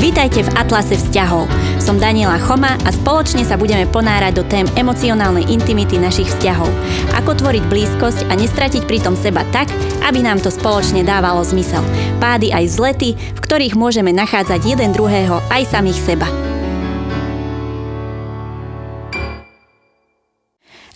Vítajte 0.00 0.48
v 0.48 0.54
Atlase 0.56 0.96
vzťahov. 0.96 1.44
Som 1.76 2.00
Daniela 2.00 2.40
Choma 2.40 2.72
a 2.72 2.88
spoločne 2.88 3.44
sa 3.44 3.60
budeme 3.60 3.84
ponárať 3.84 4.32
do 4.32 4.44
tém 4.48 4.64
emocionálnej 4.72 5.44
intimity 5.52 6.00
našich 6.00 6.24
vzťahov. 6.24 6.72
Ako 7.20 7.36
tvoriť 7.36 7.68
blízkosť 7.68 8.32
a 8.32 8.34
nestratiť 8.34 8.88
pritom 8.88 9.12
seba 9.12 9.44
tak, 9.52 9.68
aby 10.00 10.24
nám 10.24 10.40
to 10.40 10.48
spoločne 10.48 11.04
dávalo 11.04 11.44
zmysel. 11.44 11.84
Pády 12.16 12.48
aj 12.48 12.64
vzlety, 12.72 13.08
v 13.12 13.40
ktorých 13.44 13.76
môžeme 13.76 14.08
nachádzať 14.16 14.64
jeden 14.64 14.96
druhého 14.96 15.44
aj 15.52 15.68
samých 15.68 16.00
seba. 16.00 16.49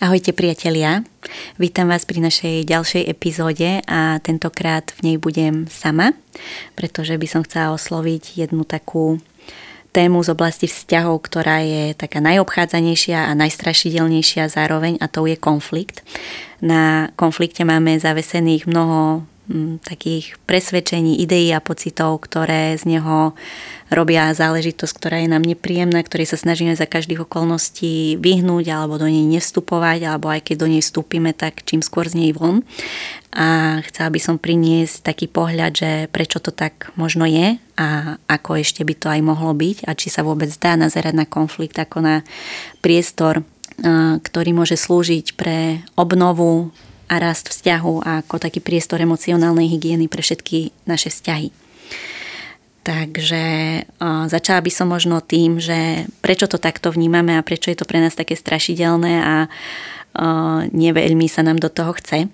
Ahojte 0.05 0.37
priatelia, 0.37 1.01
vítam 1.57 1.89
vás 1.89 2.05
pri 2.05 2.21
našej 2.21 2.69
ďalšej 2.69 3.09
epizóde 3.09 3.81
a 3.89 4.21
tentokrát 4.21 4.93
v 5.01 5.01
nej 5.01 5.17
budem 5.17 5.65
sama, 5.73 6.13
pretože 6.77 7.17
by 7.17 7.25
som 7.25 7.41
chcela 7.41 7.73
osloviť 7.73 8.37
jednu 8.37 8.69
takú 8.69 9.17
tému 9.97 10.21
z 10.21 10.29
oblasti 10.37 10.69
vzťahov, 10.69 11.25
ktorá 11.25 11.65
je 11.65 11.97
taká 11.97 12.21
najobchádzanejšia 12.21 13.17
a 13.17 13.33
najstrašidelnejšia 13.33 14.53
zároveň 14.53 15.01
a 15.01 15.09
to 15.09 15.25
je 15.25 15.41
konflikt. 15.41 16.05
Na 16.61 17.09
konflikte 17.17 17.65
máme 17.65 17.97
zavesených 17.97 18.69
mnoho 18.69 19.25
takých 19.89 20.37
presvedčení, 20.49 21.21
ideí 21.21 21.53
a 21.53 21.65
pocitov, 21.65 22.25
ktoré 22.29 22.77
z 22.77 22.97
neho 22.97 23.33
robia 23.95 24.35
záležitosť, 24.35 24.93
ktorá 24.93 25.17
je 25.23 25.31
nám 25.31 25.47
nepríjemná, 25.47 26.03
ktorej 26.03 26.35
sa 26.35 26.39
snažíme 26.39 26.75
za 26.75 26.85
každých 26.85 27.25
okolností 27.25 28.19
vyhnúť 28.19 28.67
alebo 28.75 28.99
do 28.99 29.07
nej 29.07 29.23
nevstupovať, 29.25 30.05
alebo 30.05 30.29
aj 30.29 30.51
keď 30.51 30.57
do 30.61 30.69
nej 30.69 30.83
vstúpime, 30.83 31.31
tak 31.33 31.63
čím 31.63 31.81
skôr 31.81 32.11
z 32.11 32.19
nej 32.19 32.31
von. 32.35 32.67
A 33.35 33.79
chcela 33.91 34.11
by 34.15 34.21
som 34.23 34.37
priniesť 34.39 35.07
taký 35.07 35.27
pohľad, 35.27 35.73
že 35.75 35.91
prečo 36.11 36.39
to 36.39 36.55
tak 36.55 36.95
možno 36.95 37.27
je 37.27 37.59
a 37.79 38.19
ako 38.31 38.59
ešte 38.63 38.87
by 38.87 38.95
to 38.95 39.11
aj 39.11 39.21
mohlo 39.23 39.51
byť 39.55 39.87
a 39.87 39.95
či 39.99 40.07
sa 40.11 40.23
vôbec 40.23 40.51
dá 40.59 40.79
nazerať 40.79 41.15
na 41.15 41.27
konflikt 41.27 41.75
ako 41.75 41.99
na 42.03 42.17
priestor, 42.79 43.43
ktorý 44.23 44.51
môže 44.55 44.79
slúžiť 44.79 45.35
pre 45.35 45.83
obnovu 45.99 46.71
a 47.11 47.19
rast 47.19 47.51
vzťahu 47.51 47.95
a 48.07 48.11
ako 48.23 48.39
taký 48.39 48.63
priestor 48.63 49.03
emocionálnej 49.03 49.67
hygieny 49.67 50.07
pre 50.07 50.23
všetky 50.23 50.71
naše 50.87 51.11
vzťahy. 51.11 51.51
Takže 52.85 53.45
uh, 53.81 54.29
začala 54.29 54.61
by 54.61 54.69
som 54.69 54.93
možno 54.93 55.25
tým, 55.25 55.57
že 55.57 56.05
prečo 56.21 56.45
to 56.45 56.61
takto 56.61 56.93
vnímame 56.93 57.41
a 57.41 57.47
prečo 57.47 57.73
je 57.73 57.81
to 57.81 57.89
pre 57.89 57.97
nás 57.97 58.13
také 58.13 58.37
strašidelné 58.37 59.25
a 59.25 59.35
uh, 59.49 60.69
neveľmi 60.69 61.25
sa 61.25 61.41
nám 61.41 61.65
do 61.65 61.73
toho 61.73 61.97
chce. 61.97 62.29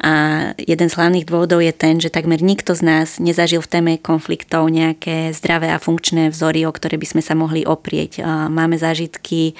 A 0.00 0.56
jeden 0.56 0.88
z 0.88 0.96
hlavných 0.96 1.28
dôvodov 1.28 1.60
je 1.60 1.76
ten, 1.76 2.00
že 2.00 2.08
takmer 2.08 2.40
nikto 2.40 2.72
z 2.72 2.80
nás 2.80 3.20
nezažil 3.20 3.60
v 3.60 3.68
téme 3.68 3.92
konfliktov 4.00 4.72
nejaké 4.72 5.36
zdravé 5.36 5.68
a 5.68 5.76
funkčné 5.76 6.32
vzory, 6.32 6.64
o 6.64 6.72
ktoré 6.72 6.96
by 6.96 7.04
sme 7.04 7.20
sa 7.20 7.36
mohli 7.36 7.68
oprieť. 7.68 8.24
Máme 8.48 8.80
zážitky 8.80 9.52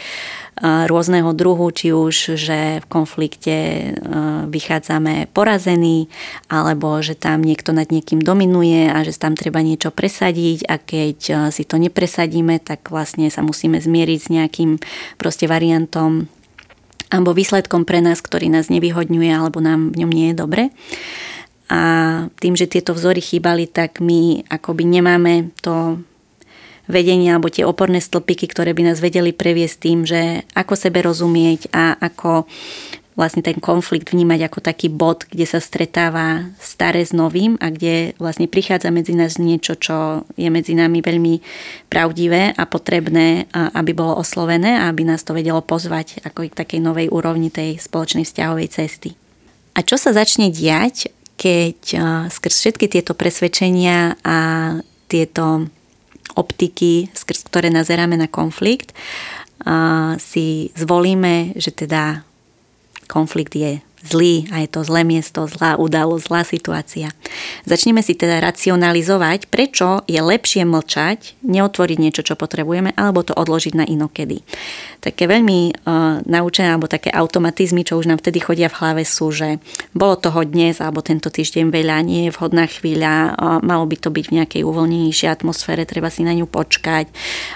rôzneho 0.61 1.37
druhu, 1.37 1.69
či 1.73 1.93
už, 1.93 2.41
že 2.41 2.81
v 2.81 2.87
konflikte 2.89 3.57
vychádzame 4.49 5.29
porazení, 5.33 6.09
alebo 6.49 7.05
že 7.05 7.21
tam 7.21 7.45
niekto 7.45 7.77
nad 7.77 7.93
niekým 7.93 8.25
dominuje 8.25 8.89
a 8.89 9.05
že 9.05 9.13
tam 9.21 9.37
treba 9.37 9.61
niečo 9.61 9.93
presadiť 9.93 10.65
a 10.73 10.81
keď 10.81 11.19
si 11.53 11.69
to 11.69 11.77
nepresadíme, 11.77 12.65
tak 12.65 12.89
vlastne 12.89 13.29
sa 13.29 13.45
musíme 13.45 13.77
zmieriť 13.77 14.19
s 14.25 14.29
nejakým 14.33 14.81
proste 15.21 15.45
variantom 15.45 16.33
alebo 17.11 17.35
výsledkom 17.35 17.83
pre 17.85 17.99
nás, 17.99 18.23
ktorý 18.23 18.49
nás 18.49 18.71
nevyhodňuje 18.71 19.31
alebo 19.35 19.59
nám 19.59 19.91
v 19.93 20.07
ňom 20.07 20.11
nie 20.11 20.27
je 20.33 20.37
dobre. 20.39 20.63
A 21.71 21.81
tým, 22.43 22.59
že 22.59 22.67
tieto 22.67 22.95
vzory 22.95 23.23
chýbali, 23.23 23.71
tak 23.71 24.03
my 24.03 24.43
akoby 24.51 24.83
nemáme 24.87 25.55
to 25.63 26.03
vedenie 26.91 27.31
alebo 27.31 27.47
tie 27.47 27.63
oporné 27.63 28.03
stĺpiky, 28.03 28.51
ktoré 28.51 28.75
by 28.75 28.91
nás 28.91 28.99
vedeli 28.99 29.31
previesť 29.31 29.77
tým, 29.79 30.03
že 30.03 30.43
ako 30.59 30.75
sebe 30.75 30.99
rozumieť 31.07 31.71
a 31.71 31.95
ako 31.95 32.51
vlastne 33.21 33.45
ten 33.45 33.61
konflikt 33.61 34.17
vnímať 34.17 34.49
ako 34.49 34.65
taký 34.65 34.89
bod, 34.89 35.29
kde 35.29 35.45
sa 35.45 35.61
stretáva 35.61 36.49
staré 36.57 37.05
s 37.05 37.13
novým 37.13 37.61
a 37.61 37.69
kde 37.69 38.17
vlastne 38.17 38.49
prichádza 38.49 38.89
medzi 38.89 39.13
nás 39.13 39.37
niečo, 39.37 39.77
čo 39.77 40.25
je 40.41 40.49
medzi 40.49 40.73
nami 40.73 41.05
veľmi 41.05 41.45
pravdivé 41.93 42.57
a 42.57 42.65
potrebné, 42.65 43.45
aby 43.53 43.93
bolo 43.93 44.17
oslovené 44.17 44.81
a 44.81 44.89
aby 44.89 45.05
nás 45.05 45.21
to 45.21 45.37
vedelo 45.37 45.61
pozvať 45.61 46.25
ako 46.25 46.49
k 46.49 46.57
takej 46.57 46.81
novej 46.81 47.13
úrovni 47.13 47.53
tej 47.53 47.77
spoločnej 47.77 48.25
vzťahovej 48.25 48.69
cesty. 48.73 49.13
A 49.77 49.85
čo 49.85 50.01
sa 50.01 50.17
začne 50.17 50.49
diať, 50.49 51.13
keď 51.37 51.79
skrz 52.33 52.55
všetky 52.57 52.89
tieto 52.89 53.13
presvedčenia 53.13 54.17
a 54.25 54.39
tieto 55.13 55.69
optiky, 56.41 57.13
skrz 57.13 57.45
ktoré 57.53 57.69
nazeráme 57.69 58.17
na 58.17 58.33
konflikt, 58.33 58.97
si 60.17 60.73
zvolíme, 60.73 61.53
že 61.61 61.69
teda 61.69 62.25
konflikt 63.11 63.55
je 63.55 63.79
zlý 64.01 64.49
a 64.53 64.65
je 64.65 64.69
to 64.73 64.81
zlé 64.81 65.05
miesto, 65.05 65.45
zlá 65.45 65.77
udalosť, 65.77 66.25
zlá 66.25 66.43
situácia. 66.45 67.09
Začneme 67.69 68.01
si 68.01 68.17
teda 68.17 68.41
racionalizovať, 68.41 69.53
prečo 69.53 70.01
je 70.09 70.21
lepšie 70.21 70.65
mlčať, 70.65 71.37
neotvoriť 71.45 71.99
niečo, 72.01 72.23
čo 72.25 72.35
potrebujeme, 72.37 72.97
alebo 72.97 73.21
to 73.21 73.37
odložiť 73.37 73.75
na 73.77 73.85
inokedy. 73.85 74.41
Také 75.01 75.25
veľmi 75.25 75.73
uh, 75.73 76.21
naučené, 76.29 76.77
alebo 76.77 76.89
také 76.89 77.09
automatizmy, 77.09 77.85
čo 77.85 77.97
už 77.97 78.09
nám 78.09 78.21
vtedy 78.21 78.41
chodia 78.41 78.69
v 78.69 78.79
hlave 78.85 79.03
sú, 79.05 79.33
že 79.33 79.61
bolo 79.97 80.17
toho 80.17 80.45
dnes, 80.45 80.81
alebo 80.81 81.01
tento 81.01 81.33
týždeň 81.33 81.73
veľa, 81.73 82.05
nie 82.05 82.29
je 82.29 82.35
vhodná 82.37 82.69
chvíľa, 82.69 83.33
uh, 83.33 83.65
malo 83.65 83.89
by 83.89 83.97
to 83.97 84.13
byť 84.13 84.25
v 84.29 84.37
nejakej 84.41 84.63
uvoľnenejšej 84.65 85.29
atmosfére, 85.29 85.89
treba 85.89 86.13
si 86.13 86.25
na 86.25 86.37
ňu 86.37 86.45
počkať, 86.45 87.09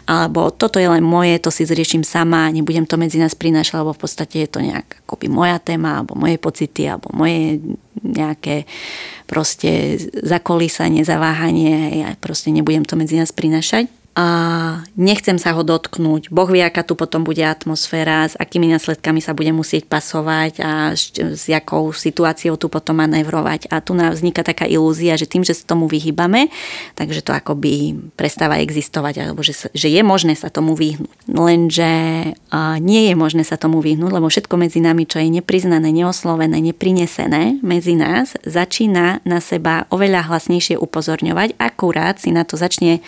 alebo 0.09 0.49
toto 0.53 0.81
je 0.81 0.89
len 0.89 1.05
moje, 1.05 1.37
to 1.41 1.53
si 1.53 1.69
zriešim 1.69 2.01
sama, 2.01 2.49
nebudem 2.49 2.89
to 2.89 2.97
medzi 2.97 3.21
nás 3.21 3.37
prinášať, 3.37 3.85
lebo 3.85 3.93
v 3.93 4.01
podstate 4.01 4.45
je 4.45 4.49
to 4.49 4.61
nejak 4.65 5.05
akoby 5.05 5.29
moja 5.29 5.61
téma, 5.61 6.01
alebo 6.01 6.17
moje 6.17 6.34
moje 6.35 6.43
pocity 6.43 6.91
alebo 6.91 7.15
moje 7.15 7.63
nejaké 8.03 8.67
proste 9.31 9.97
zakolísanie, 10.27 11.07
zaváhanie, 11.07 12.03
ja 12.03 12.11
proste 12.19 12.51
nebudem 12.51 12.83
to 12.83 12.99
medzi 12.99 13.15
nás 13.15 13.31
prinašať 13.31 14.04
a 14.15 14.29
nechcem 14.95 15.43
sa 15.43 15.59
ho 15.59 15.67
dotknúť. 15.67 16.31
Boh 16.31 16.47
vie, 16.47 16.63
aká 16.63 16.87
tu 16.87 16.95
potom 16.95 17.27
bude 17.27 17.43
atmosféra, 17.43 18.31
s 18.31 18.39
akými 18.39 18.71
následkami 18.71 19.19
sa 19.19 19.35
bude 19.35 19.51
musieť 19.51 19.91
pasovať 19.91 20.53
a 20.63 20.95
s 20.95 21.51
jakou 21.51 21.91
situáciou 21.91 22.55
tu 22.55 22.71
potom 22.71 23.03
manévrovať. 23.03 23.67
A 23.75 23.83
tu 23.83 23.91
nám 23.91 24.15
vzniká 24.15 24.47
taká 24.47 24.71
ilúzia, 24.71 25.19
že 25.19 25.27
tým, 25.27 25.43
že 25.43 25.59
sa 25.59 25.75
tomu 25.75 25.91
vyhýbame, 25.91 26.47
takže 26.95 27.27
to 27.27 27.35
akoby 27.35 27.99
prestáva 28.15 28.63
existovať, 28.63 29.27
alebo 29.27 29.43
že, 29.43 29.67
že 29.75 29.91
je 29.91 30.03
možné 30.07 30.39
sa 30.39 30.47
tomu 30.47 30.79
vyhnúť. 30.79 31.11
Lenže 31.27 31.93
nie 32.79 33.03
je 33.11 33.15
možné 33.19 33.43
sa 33.43 33.59
tomu 33.59 33.83
vyhnúť, 33.83 34.15
lebo 34.15 34.31
všetko 34.31 34.55
medzi 34.55 34.79
nami, 34.79 35.11
čo 35.11 35.19
je 35.19 35.27
nepriznané, 35.43 35.91
neoslovené, 35.91 36.63
neprinesené 36.63 37.59
medzi 37.67 37.99
nás, 37.99 38.39
začína 38.47 39.27
na 39.27 39.43
seba 39.43 39.91
oveľa 39.91 40.31
hlasnejšie 40.31 40.79
upozorňovať, 40.79 41.59
akurát 41.59 42.23
si 42.23 42.31
na 42.31 42.47
to 42.47 42.55
začne 42.55 43.03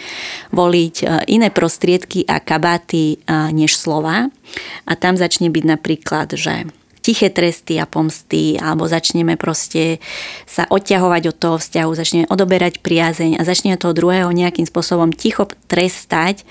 voliť 0.51 0.96
E, 1.03 1.09
iné 1.29 1.53
prostriedky 1.53 2.25
a 2.25 2.41
kabáty 2.41 3.17
e, 3.21 3.37
než 3.53 3.77
slova. 3.77 4.33
A 4.87 4.93
tam 4.97 5.19
začne 5.19 5.53
byť 5.53 5.65
napríklad, 5.67 6.33
že 6.39 6.71
tiché 7.07 7.31
tresty 7.31 7.79
a 7.79 7.87
pomsty, 7.87 8.59
alebo 8.59 8.91
začneme 8.91 9.39
proste 9.39 10.03
sa 10.43 10.67
odťahovať 10.67 11.23
od 11.31 11.37
toho 11.39 11.57
vzťahu, 11.63 11.91
začneme 11.95 12.27
odoberať 12.27 12.83
priazeň 12.83 13.39
a 13.39 13.47
začneme 13.47 13.79
toho 13.79 13.95
druhého 13.95 14.27
nejakým 14.35 14.67
spôsobom 14.67 15.15
ticho 15.15 15.47
trestať, 15.71 16.43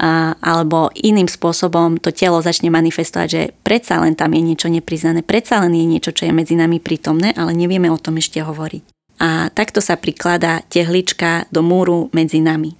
a, 0.00 0.40
alebo 0.40 0.88
iným 0.96 1.28
spôsobom 1.28 2.00
to 2.00 2.16
telo 2.16 2.40
začne 2.40 2.72
manifestovať, 2.72 3.28
že 3.28 3.42
predsa 3.60 4.00
len 4.00 4.16
tam 4.16 4.32
je 4.32 4.40
niečo 4.40 4.72
nepriznané, 4.72 5.20
predsa 5.20 5.60
len 5.60 5.76
je 5.76 5.84
niečo, 5.84 6.16
čo 6.16 6.24
je 6.24 6.32
medzi 6.32 6.56
nami 6.56 6.80
prítomné, 6.80 7.36
ale 7.36 7.52
nevieme 7.52 7.92
o 7.92 8.00
tom 8.00 8.16
ešte 8.16 8.40
hovoriť. 8.40 8.82
A 9.20 9.52
takto 9.52 9.84
sa 9.84 10.00
prikladá 10.00 10.64
tehlička 10.72 11.44
do 11.52 11.60
múru 11.60 12.08
medzi 12.16 12.40
nami. 12.40 12.79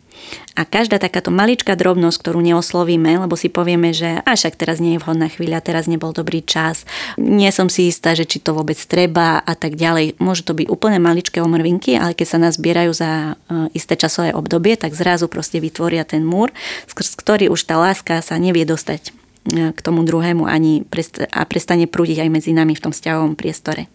A 0.58 0.68
každá 0.68 1.00
takáto 1.00 1.32
maličká 1.32 1.72
drobnosť, 1.78 2.20
ktorú 2.20 2.44
neoslovíme, 2.44 3.22
lebo 3.22 3.38
si 3.38 3.48
povieme, 3.48 3.96
že 3.96 4.20
a 4.20 4.36
však 4.36 4.60
teraz 4.60 4.76
nie 4.76 4.98
je 4.98 5.02
vhodná 5.02 5.32
chvíľa, 5.32 5.64
teraz 5.64 5.88
nebol 5.88 6.12
dobrý 6.12 6.44
čas, 6.44 6.84
nie 7.16 7.48
som 7.54 7.72
si 7.72 7.88
istá, 7.88 8.12
že 8.12 8.28
či 8.28 8.42
to 8.42 8.52
vôbec 8.52 8.76
treba 8.76 9.40
a 9.40 9.54
tak 9.56 9.80
ďalej. 9.80 10.20
Môžu 10.20 10.44
to 10.44 10.52
byť 10.52 10.66
úplne 10.68 11.00
maličké 11.00 11.40
omrvinky, 11.40 11.96
ale 11.96 12.12
keď 12.12 12.26
sa 12.26 12.38
nás 12.42 12.60
zbierajú 12.60 12.92
za 12.92 13.10
e, 13.10 13.72
isté 13.72 13.96
časové 13.96 14.36
obdobie, 14.36 14.76
tak 14.76 14.92
zrazu 14.92 15.30
proste 15.30 15.62
vytvoria 15.62 16.04
ten 16.04 16.26
múr, 16.26 16.52
skrz 16.90 17.16
ktorý 17.16 17.48
už 17.48 17.64
tá 17.64 17.80
láska 17.80 18.20
sa 18.20 18.36
nevie 18.36 18.68
dostať 18.68 19.00
e, 19.48 19.72
k 19.72 19.80
tomu 19.80 20.04
druhému 20.04 20.44
ani 20.44 20.84
a 21.32 21.42
prestane 21.48 21.88
prúdiť 21.88 22.26
aj 22.26 22.30
medzi 22.30 22.50
nami 22.52 22.76
v 22.76 22.84
tom 22.84 22.92
vzťahovom 22.92 23.38
priestore. 23.38 23.88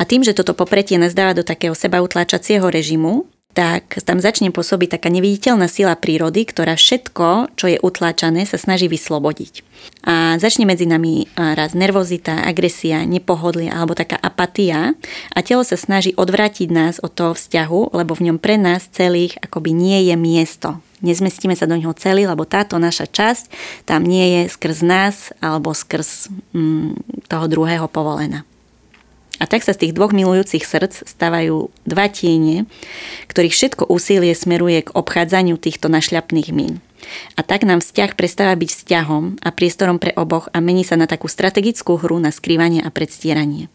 A 0.00 0.08
tým, 0.08 0.24
že 0.24 0.32
toto 0.32 0.56
popretie 0.56 0.96
nás 0.96 1.12
dáva 1.12 1.36
do 1.36 1.44
takého 1.44 1.76
seba 1.76 2.00
utláčacieho 2.00 2.64
režimu, 2.64 3.28
tak 3.56 4.04
tam 4.04 4.20
začne 4.20 4.52
pôsobiť 4.52 5.00
taká 5.00 5.08
neviditeľná 5.08 5.64
sila 5.64 5.96
prírody, 5.96 6.44
ktorá 6.44 6.76
všetko, 6.76 7.56
čo 7.56 7.66
je 7.72 7.80
utláčané, 7.80 8.44
sa 8.44 8.60
snaží 8.60 8.84
vyslobodiť. 8.84 9.64
A 10.04 10.36
začne 10.36 10.68
medzi 10.68 10.84
nami 10.84 11.24
raz 11.34 11.72
nervozita, 11.72 12.44
agresia, 12.44 13.00
nepohodlie 13.08 13.72
alebo 13.72 13.96
taká 13.96 14.20
apatia 14.20 14.92
a 15.32 15.38
telo 15.40 15.64
sa 15.64 15.80
snaží 15.80 16.12
odvrátiť 16.12 16.68
nás 16.68 16.94
od 17.00 17.16
toho 17.16 17.32
vzťahu, 17.32 17.96
lebo 17.96 18.12
v 18.12 18.28
ňom 18.28 18.38
pre 18.38 18.60
nás 18.60 18.92
celých 18.92 19.40
akoby 19.40 19.72
nie 19.72 20.12
je 20.12 20.14
miesto. 20.20 20.76
Nezmestíme 21.00 21.56
sa 21.56 21.64
do 21.64 21.80
neho 21.80 21.96
celý, 21.96 22.28
lebo 22.28 22.44
táto 22.44 22.76
naša 22.76 23.08
časť 23.08 23.44
tam 23.88 24.04
nie 24.04 24.36
je 24.44 24.52
skrz 24.52 24.78
nás 24.84 25.16
alebo 25.40 25.72
skrz 25.72 26.28
mm, 26.52 27.24
toho 27.32 27.46
druhého 27.48 27.88
povolená. 27.88 28.44
A 29.36 29.44
tak 29.44 29.62
sa 29.62 29.76
z 29.76 29.86
tých 29.86 29.96
dvoch 29.96 30.16
milujúcich 30.16 30.64
srdc 30.64 31.04
stávajú 31.04 31.68
dva 31.84 32.06
tiene, 32.08 32.64
ktorých 33.28 33.54
všetko 33.54 33.82
úsilie 33.92 34.32
smeruje 34.32 34.88
k 34.88 34.94
obchádzaniu 34.96 35.60
týchto 35.60 35.92
našľapných 35.92 36.48
mín. 36.56 36.80
A 37.36 37.44
tak 37.44 37.62
nám 37.68 37.84
vzťah 37.84 38.16
prestáva 38.16 38.56
byť 38.56 38.70
vzťahom 38.72 39.44
a 39.44 39.48
priestorom 39.52 40.00
pre 40.00 40.16
oboch 40.16 40.48
a 40.50 40.58
mení 40.64 40.82
sa 40.82 40.96
na 40.96 41.04
takú 41.04 41.28
strategickú 41.28 42.00
hru 42.00 42.16
na 42.18 42.32
skrývanie 42.32 42.80
a 42.80 42.90
predstieranie. 42.90 43.68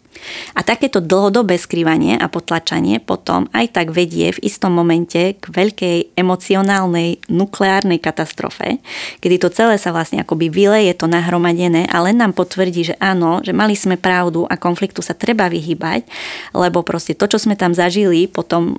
A 0.53 0.61
takéto 0.61 0.99
dlhodobé 0.99 1.55
skrývanie 1.57 2.19
a 2.19 2.27
potlačanie 2.27 2.99
potom 2.99 3.47
aj 3.55 3.73
tak 3.73 3.87
vedie 3.95 4.35
v 4.35 4.43
istom 4.43 4.75
momente 4.75 5.39
k 5.39 5.45
veľkej 5.47 6.13
emocionálnej 6.19 7.23
nukleárnej 7.31 7.97
katastrofe, 7.97 8.83
kedy 9.23 9.35
to 9.41 9.49
celé 9.49 9.79
sa 9.79 9.95
vlastne 9.95 10.21
akoby 10.21 10.51
vyleje 10.51 10.93
to 10.99 11.07
nahromadené 11.07 11.87
a 11.89 12.03
len 12.03 12.19
nám 12.19 12.35
potvrdí, 12.35 12.93
že 12.93 12.95
áno, 12.99 13.39
že 13.41 13.55
mali 13.55 13.73
sme 13.73 13.95
pravdu 13.95 14.45
a 14.45 14.59
konfliktu 14.59 14.99
sa 14.99 15.15
treba 15.15 15.47
vyhybať, 15.47 16.05
lebo 16.53 16.83
proste 16.83 17.15
to, 17.15 17.25
čo 17.25 17.39
sme 17.39 17.55
tam 17.55 17.71
zažili 17.71 18.27
potom, 18.27 18.75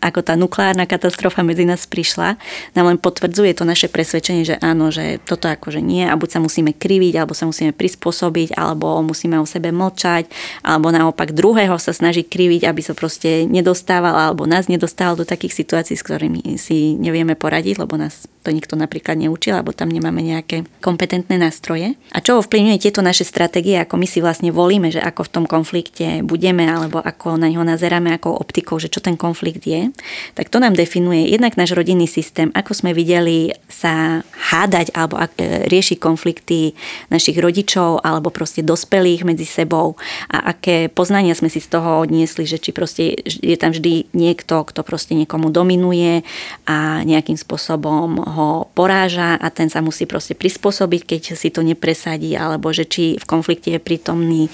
ako 0.00 0.20
tá 0.22 0.38
nukleárna 0.38 0.86
katastrofa 0.88 1.42
medzi 1.42 1.66
nás 1.66 1.84
prišla, 1.84 2.38
nám 2.78 2.86
len 2.94 2.98
potvrdzuje 2.98 3.52
to 3.58 3.66
naše 3.66 3.90
presvedčenie, 3.90 4.46
že 4.46 4.56
áno, 4.62 4.88
že 4.94 5.18
toto 5.26 5.50
akože 5.50 5.82
nie 5.82 6.06
a 6.06 6.14
buď 6.16 6.38
sa 6.38 6.40
musíme 6.40 6.72
kriviť, 6.72 7.20
alebo 7.20 7.34
sa 7.36 7.44
musíme 7.44 7.74
prispôsobiť, 7.74 8.56
alebo 8.56 9.02
musíme 9.02 9.36
o 9.36 9.46
sebe 9.46 9.74
mlčať, 9.74 10.30
alebo 10.66 10.90
naopak 10.92 11.32
druhého 11.32 11.76
sa 11.80 11.94
snaží 11.94 12.26
kriviť, 12.26 12.68
aby 12.68 12.80
sa 12.84 12.92
proste 12.92 13.48
nedostával 13.48 14.12
alebo 14.12 14.44
nás 14.44 14.66
nedostával 14.66 15.16
do 15.16 15.26
takých 15.28 15.64
situácií, 15.64 15.96
s 15.96 16.06
ktorými 16.06 16.60
si 16.60 16.98
nevieme 16.98 17.38
poradiť, 17.38 17.80
lebo 17.80 17.96
nás 17.96 18.28
to 18.44 18.52
nikto 18.52 18.76
napríklad 18.76 19.16
neučil, 19.16 19.56
alebo 19.56 19.72
tam 19.72 19.88
nemáme 19.88 20.20
nejaké 20.20 20.68
kompetentné 20.84 21.40
nástroje. 21.40 21.96
A 22.12 22.20
čo 22.20 22.44
ovplyvňuje 22.44 22.76
tieto 22.76 23.00
naše 23.00 23.24
stratégie, 23.24 23.80
ako 23.80 23.96
my 23.96 24.04
si 24.04 24.20
vlastne 24.20 24.52
volíme, 24.52 24.92
že 24.92 25.00
ako 25.00 25.24
v 25.24 25.32
tom 25.32 25.44
konflikte 25.48 26.20
budeme, 26.20 26.68
alebo 26.68 27.00
ako 27.00 27.40
na 27.40 27.48
neho 27.48 27.64
nazeráme 27.64 28.12
ako 28.12 28.36
optikou, 28.36 28.76
že 28.76 28.92
čo 28.92 29.00
ten 29.00 29.16
konflikt 29.16 29.64
je, 29.64 29.88
tak 30.36 30.52
to 30.52 30.60
nám 30.60 30.76
definuje 30.76 31.32
jednak 31.32 31.56
náš 31.56 31.72
rodinný 31.72 32.04
systém, 32.04 32.52
ako 32.52 32.76
sme 32.76 32.92
videli 32.92 33.56
sa 33.72 34.20
hádať 34.52 34.92
alebo 34.92 35.16
e, 35.16 35.64
riešiť 35.64 35.96
konflikty 35.96 36.76
našich 37.08 37.40
rodičov 37.40 38.04
alebo 38.04 38.28
proste 38.28 38.60
dospelých 38.60 39.24
medzi 39.24 39.48
sebou 39.48 39.96
a 40.28 40.52
aké 40.52 40.92
poznania 40.92 41.32
sme 41.32 41.48
si 41.48 41.64
z 41.64 41.72
toho 41.72 42.04
odniesli, 42.04 42.44
že 42.44 42.60
či 42.60 42.76
proste 42.76 43.16
je 43.24 43.56
tam 43.56 43.72
vždy 43.72 44.12
niekto, 44.12 44.66
kto 44.68 44.84
proste 44.84 45.16
niekomu 45.16 45.48
dominuje 45.48 46.26
a 46.68 47.00
nejakým 47.06 47.38
spôsobom 47.38 48.33
ho 48.34 48.68
poráža 48.74 49.38
a 49.38 49.48
ten 49.54 49.70
sa 49.70 49.78
musí 49.78 50.04
proste 50.10 50.34
prispôsobiť, 50.34 51.02
keď 51.06 51.20
si 51.38 51.48
to 51.54 51.62
nepresadí, 51.62 52.34
alebo 52.34 52.74
že 52.74 52.84
či 52.84 53.14
v 53.14 53.24
konflikte 53.24 53.70
je 53.70 53.80
prítomný 53.80 54.50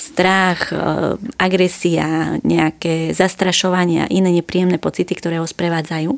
strach, 0.00 0.72
agresia, 1.36 2.40
nejaké 2.40 3.12
zastrašovanie 3.12 4.04
a 4.04 4.10
iné 4.10 4.32
nepríjemné 4.40 4.80
pocity, 4.80 5.12
ktoré 5.12 5.38
ho 5.38 5.46
sprevádzajú. 5.46 6.10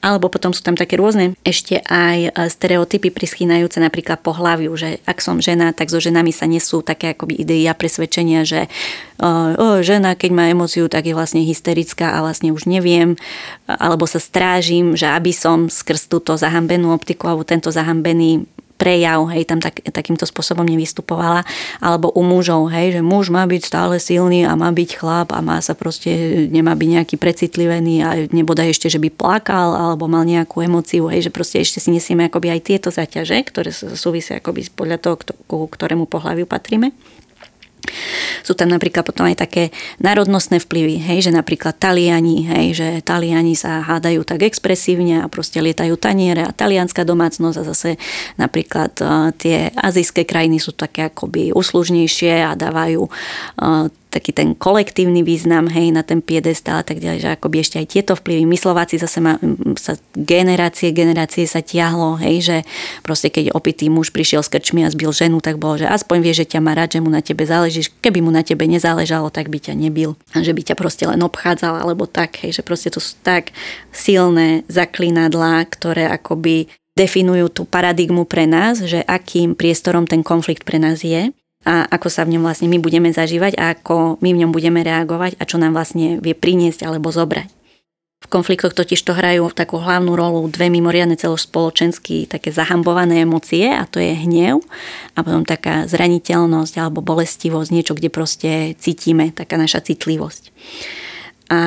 Alebo 0.00 0.32
potom 0.32 0.56
sú 0.56 0.64
tam 0.64 0.74
také 0.74 0.96
rôzne 0.96 1.36
ešte 1.44 1.84
aj 1.84 2.32
stereotypy 2.48 3.12
prischýnajúce 3.12 3.78
napríklad 3.78 4.24
po 4.24 4.32
hlaviu, 4.32 4.72
že 4.74 5.04
ak 5.04 5.20
som 5.20 5.44
žena, 5.44 5.76
tak 5.76 5.92
so 5.92 6.00
ženami 6.00 6.32
sa 6.32 6.48
nesú 6.48 6.80
také 6.80 7.12
akoby 7.12 7.44
idei 7.44 7.68
a 7.68 7.76
presvedčenia, 7.76 8.48
že 8.48 8.72
o, 9.20 9.84
žena, 9.84 10.16
keď 10.16 10.30
má 10.32 10.44
emóciu, 10.48 10.88
tak 10.88 11.04
je 11.04 11.14
vlastne 11.14 11.44
hysterická 11.44 12.16
a 12.16 12.24
vlastne 12.24 12.50
už 12.50 12.64
neviem, 12.64 13.20
alebo 13.68 14.08
sa 14.08 14.18
strážim, 14.18 14.96
že 14.96 15.04
aby 15.04 15.36
som 15.36 15.68
skrz 15.68 16.08
túto 16.08 16.34
zahambenú 16.40 16.96
optiku 16.96 17.28
alebo 17.28 17.44
tento 17.44 17.68
zahambený 17.68 18.48
prejav, 18.76 19.24
hej, 19.32 19.48
tam 19.48 19.58
tak, 19.58 19.80
takýmto 19.80 20.28
spôsobom 20.28 20.62
nevystupovala, 20.62 21.42
alebo 21.80 22.12
u 22.12 22.22
mužov, 22.22 22.68
hej, 22.70 22.96
že 22.96 23.00
muž 23.00 23.32
má 23.32 23.48
byť 23.48 23.62
stále 23.64 23.96
silný 23.96 24.44
a 24.44 24.52
má 24.54 24.68
byť 24.70 24.90
chlap 25.00 25.28
a 25.32 25.40
má 25.40 25.58
sa 25.64 25.72
proste, 25.72 26.46
nemá 26.52 26.76
byť 26.76 26.88
nejaký 27.00 27.16
precitlivený 27.16 27.94
a 28.04 28.10
nebodaj 28.28 28.76
ešte, 28.76 28.92
že 28.92 29.00
by 29.00 29.08
plakal 29.10 29.72
alebo 29.74 30.06
mal 30.06 30.28
nejakú 30.28 30.60
emóciu, 30.60 31.08
hej, 31.08 31.26
že 31.26 31.34
proste 31.34 31.58
ešte 31.58 31.80
si 31.80 31.88
nesieme 31.90 32.28
akoby 32.28 32.52
aj 32.52 32.60
tieto 32.62 32.88
zaťaže, 32.92 33.40
ktoré 33.48 33.72
súvisia 33.72 34.38
akoby 34.38 34.68
podľa 34.76 34.98
toho, 35.00 35.14
ku 35.48 35.66
ktorému 35.66 36.04
pohľaviu 36.04 36.44
patríme. 36.44 36.92
Sú 38.46 38.54
tam 38.54 38.70
napríklad 38.70 39.06
potom 39.06 39.26
aj 39.26 39.42
také 39.42 39.74
národnostné 39.98 40.62
vplyvy, 40.62 41.02
hej, 41.02 41.28
že 41.28 41.32
napríklad 41.34 41.76
Taliani, 41.76 42.46
hej, 42.46 42.66
že 42.76 42.88
Taliani 43.02 43.58
sa 43.58 43.82
hádajú 43.82 44.22
tak 44.22 44.46
expresívne 44.46 45.22
a 45.22 45.30
proste 45.30 45.58
lietajú 45.58 45.98
taniere 45.98 46.46
a 46.46 46.54
talianská 46.54 47.02
domácnosť 47.02 47.56
a 47.58 47.68
zase 47.72 47.90
napríklad 48.36 48.92
uh, 49.02 49.30
tie 49.34 49.70
azijské 49.74 50.22
krajiny 50.28 50.62
sú 50.62 50.74
také 50.76 51.08
akoby 51.08 51.50
uslužnejšie 51.54 52.46
a 52.46 52.52
dávajú 52.54 53.06
uh, 53.06 53.88
taký 54.16 54.32
ten 54.32 54.56
kolektívny 54.56 55.20
význam, 55.20 55.68
hej, 55.68 55.92
na 55.92 56.00
ten 56.00 56.24
piedestál 56.24 56.80
a 56.80 56.86
tak 56.88 57.04
ďalej, 57.04 57.20
že 57.20 57.28
akoby 57.36 57.56
ešte 57.60 57.76
aj 57.76 57.86
tieto 57.92 58.12
vplyvy. 58.16 58.48
My 58.48 58.56
Slováci 58.56 58.96
zase 58.96 59.20
ma, 59.20 59.36
sa 59.76 60.00
generácie, 60.16 60.96
generácie 60.96 61.44
sa 61.44 61.60
tiahlo, 61.60 62.16
hej, 62.16 62.40
že 62.40 62.56
proste 63.04 63.28
keď 63.28 63.52
opitý 63.52 63.92
muž 63.92 64.08
prišiel 64.08 64.40
s 64.40 64.48
krčmi 64.48 64.88
a 64.88 64.88
zbil 64.88 65.12
ženu, 65.12 65.44
tak 65.44 65.60
bolo, 65.60 65.84
že 65.84 65.92
aspoň 65.92 66.16
vie, 66.24 66.32
že 66.32 66.48
ťa 66.48 66.64
má 66.64 66.72
rád, 66.72 66.96
že 66.96 67.04
mu 67.04 67.12
na 67.12 67.20
tebe 67.20 67.44
záleží. 67.44 67.84
Keby 68.00 68.24
mu 68.24 68.32
na 68.32 68.40
tebe 68.40 68.64
nezáležalo, 68.64 69.28
tak 69.28 69.52
by 69.52 69.60
ťa 69.60 69.76
nebil. 69.76 70.16
A 70.32 70.40
že 70.40 70.56
by 70.56 70.72
ťa 70.72 70.74
proste 70.80 71.04
len 71.04 71.20
obchádzal, 71.20 71.84
alebo 71.84 72.08
tak, 72.08 72.40
hej, 72.40 72.56
že 72.56 72.62
proste 72.64 72.88
to 72.88 73.04
sú 73.04 73.20
tak 73.20 73.52
silné 73.92 74.64
zaklinadlá, 74.72 75.68
ktoré 75.68 76.08
akoby 76.08 76.72
definujú 76.96 77.52
tú 77.52 77.62
paradigmu 77.68 78.24
pre 78.24 78.48
nás, 78.48 78.80
že 78.80 79.04
akým 79.04 79.52
priestorom 79.52 80.08
ten 80.08 80.24
konflikt 80.24 80.64
pre 80.64 80.80
nás 80.80 81.04
je 81.04 81.28
a 81.66 81.82
ako 81.90 82.06
sa 82.06 82.22
v 82.22 82.38
ňom 82.38 82.46
vlastne 82.46 82.70
my 82.70 82.78
budeme 82.78 83.10
zažívať 83.10 83.58
a 83.58 83.74
ako 83.74 84.22
my 84.22 84.30
v 84.30 84.40
ňom 84.46 84.54
budeme 84.54 84.86
reagovať 84.86 85.34
a 85.36 85.42
čo 85.42 85.58
nám 85.58 85.74
vlastne 85.74 86.22
vie 86.22 86.32
priniesť 86.32 86.86
alebo 86.86 87.10
zobrať. 87.10 87.50
V 88.16 88.32
konfliktoch 88.32 88.72
totiž 88.72 89.02
to 89.04 89.12
hrajú 89.12 89.52
takú 89.52 89.76
hlavnú 89.76 90.16
rolu 90.16 90.48
dve 90.48 90.72
mimoriadne 90.72 91.20
celospoločensky 91.20 92.26
také 92.26 92.48
zahambované 92.48 93.22
emócie 93.22 93.68
a 93.68 93.84
to 93.84 94.00
je 94.00 94.16
hnev 94.16 94.64
a 95.12 95.18
potom 95.20 95.44
taká 95.44 95.84
zraniteľnosť 95.84 96.74
alebo 96.80 97.04
bolestivosť, 97.04 97.70
niečo, 97.70 97.92
kde 97.92 98.08
proste 98.08 98.50
cítime, 98.80 99.36
taká 99.36 99.60
naša 99.60 99.84
citlivosť. 99.84 100.48
A 101.52 101.60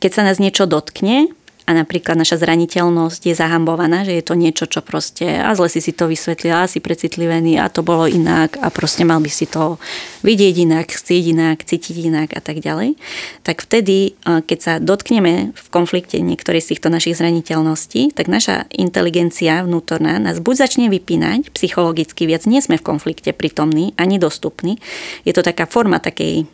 keď 0.00 0.10
sa 0.10 0.22
nás 0.26 0.40
niečo 0.42 0.64
dotkne, 0.64 1.32
a 1.70 1.78
napríklad 1.78 2.18
naša 2.18 2.42
zraniteľnosť 2.42 3.30
je 3.30 3.34
zahambovaná, 3.38 4.02
že 4.02 4.18
je 4.18 4.26
to 4.26 4.34
niečo, 4.34 4.66
čo 4.66 4.82
proste 4.82 5.38
a 5.38 5.54
zle 5.54 5.70
si 5.70 5.78
si 5.78 5.94
to 5.94 6.10
vysvetlila, 6.10 6.66
si 6.66 6.82
precitlivený 6.82 7.62
a 7.62 7.70
to 7.70 7.86
bolo 7.86 8.10
inak 8.10 8.58
a 8.58 8.74
proste 8.74 9.06
mal 9.06 9.22
by 9.22 9.30
si 9.30 9.46
to 9.46 9.78
vidieť 10.26 10.66
inak, 10.66 10.90
chcieť 10.90 11.24
inak, 11.30 11.62
cítiť 11.62 12.10
inak 12.10 12.34
a 12.34 12.42
tak 12.42 12.58
ďalej, 12.58 12.98
tak 13.46 13.62
vtedy, 13.62 14.18
keď 14.26 14.58
sa 14.58 14.72
dotkneme 14.82 15.54
v 15.54 15.66
konflikte 15.70 16.18
niektorej 16.18 16.66
z 16.66 16.74
týchto 16.74 16.90
našich 16.90 17.14
zraniteľností, 17.22 18.18
tak 18.18 18.26
naša 18.26 18.66
inteligencia 18.74 19.62
vnútorná 19.62 20.18
nás 20.18 20.42
buď 20.42 20.66
začne 20.66 20.90
vypínať 20.90 21.54
psychologicky, 21.54 22.26
viac 22.26 22.50
nie 22.50 22.58
sme 22.58 22.82
v 22.82 22.86
konflikte 22.90 23.30
prítomní 23.30 23.94
ani 23.94 24.18
dostupní. 24.18 24.82
Je 25.22 25.30
to 25.30 25.46
taká 25.46 25.70
forma 25.70 26.02
takej 26.02 26.50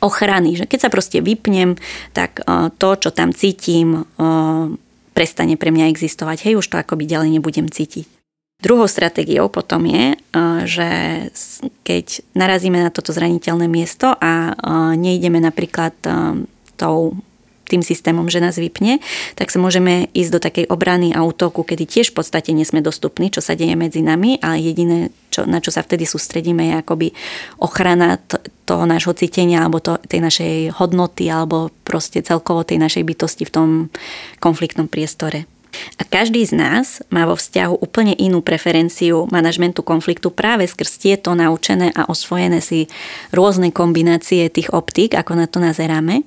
ochrany, 0.00 0.54
že 0.54 0.64
keď 0.66 0.88
sa 0.88 0.90
proste 0.90 1.18
vypnem, 1.18 1.74
tak 2.14 2.42
e, 2.42 2.70
to, 2.78 2.90
čo 2.98 3.10
tam 3.10 3.34
cítim, 3.34 4.02
e, 4.02 4.28
prestane 5.14 5.58
pre 5.58 5.74
mňa 5.74 5.90
existovať. 5.90 6.46
Hej, 6.46 6.62
už 6.62 6.66
to 6.70 6.76
akoby 6.78 7.04
ďalej 7.06 7.38
nebudem 7.38 7.66
cítiť. 7.66 8.06
Druhou 8.58 8.90
stratégiou 8.90 9.46
potom 9.50 9.86
je, 9.86 10.14
e, 10.14 10.16
že 10.66 10.88
keď 11.82 12.22
narazíme 12.34 12.78
na 12.78 12.90
toto 12.94 13.10
zraniteľné 13.10 13.66
miesto 13.66 14.14
a 14.18 14.54
nejdeme 14.94 15.42
napríklad 15.42 15.94
tou 16.78 17.18
tým 17.68 17.82
systémom, 17.84 18.26
že 18.32 18.40
nás 18.40 18.56
vypne, 18.56 18.98
tak 19.36 19.52
sa 19.52 19.60
môžeme 19.60 20.08
ísť 20.16 20.30
do 20.32 20.40
takej 20.40 20.66
obrany 20.72 21.12
a 21.12 21.22
útoku, 21.24 21.62
kedy 21.62 21.84
tiež 21.84 22.12
v 22.12 22.24
podstate 22.24 22.56
nie 22.56 22.64
sme 22.64 22.80
dostupní, 22.80 23.28
čo 23.28 23.44
sa 23.44 23.52
deje 23.52 23.76
medzi 23.76 24.00
nami 24.00 24.40
a 24.40 24.56
jediné, 24.56 25.12
čo, 25.28 25.44
na 25.44 25.60
čo 25.60 25.68
sa 25.68 25.84
vtedy 25.84 26.08
sústredíme, 26.08 26.72
je 26.72 26.74
akoby 26.80 27.08
ochrana 27.60 28.16
t- 28.16 28.40
toho 28.64 28.84
nášho 28.88 29.12
cítenia 29.12 29.64
alebo 29.64 29.80
to, 29.80 30.00
tej 30.08 30.20
našej 30.20 30.54
hodnoty 30.80 31.28
alebo 31.28 31.72
proste 31.84 32.20
celkovo 32.20 32.64
tej 32.64 32.80
našej 32.80 33.04
bytosti 33.04 33.44
v 33.48 33.52
tom 33.52 33.68
konfliktnom 34.40 34.88
priestore. 34.88 35.48
A 35.98 36.02
každý 36.06 36.46
z 36.46 36.54
nás 36.56 37.02
má 37.10 37.26
vo 37.26 37.34
vzťahu 37.34 37.78
úplne 37.78 38.14
inú 38.14 38.40
preferenciu 38.40 39.26
manažmentu 39.28 39.82
konfliktu 39.82 40.30
práve 40.30 40.66
skrz 40.66 40.98
tieto 40.98 41.34
naučené 41.34 41.90
a 41.94 42.06
osvojené 42.06 42.62
si 42.62 42.86
rôzne 43.34 43.70
kombinácie 43.74 44.46
tých 44.48 44.70
optík, 44.72 45.14
ako 45.14 45.32
na 45.38 45.46
to 45.50 45.58
nazeráme. 45.58 46.22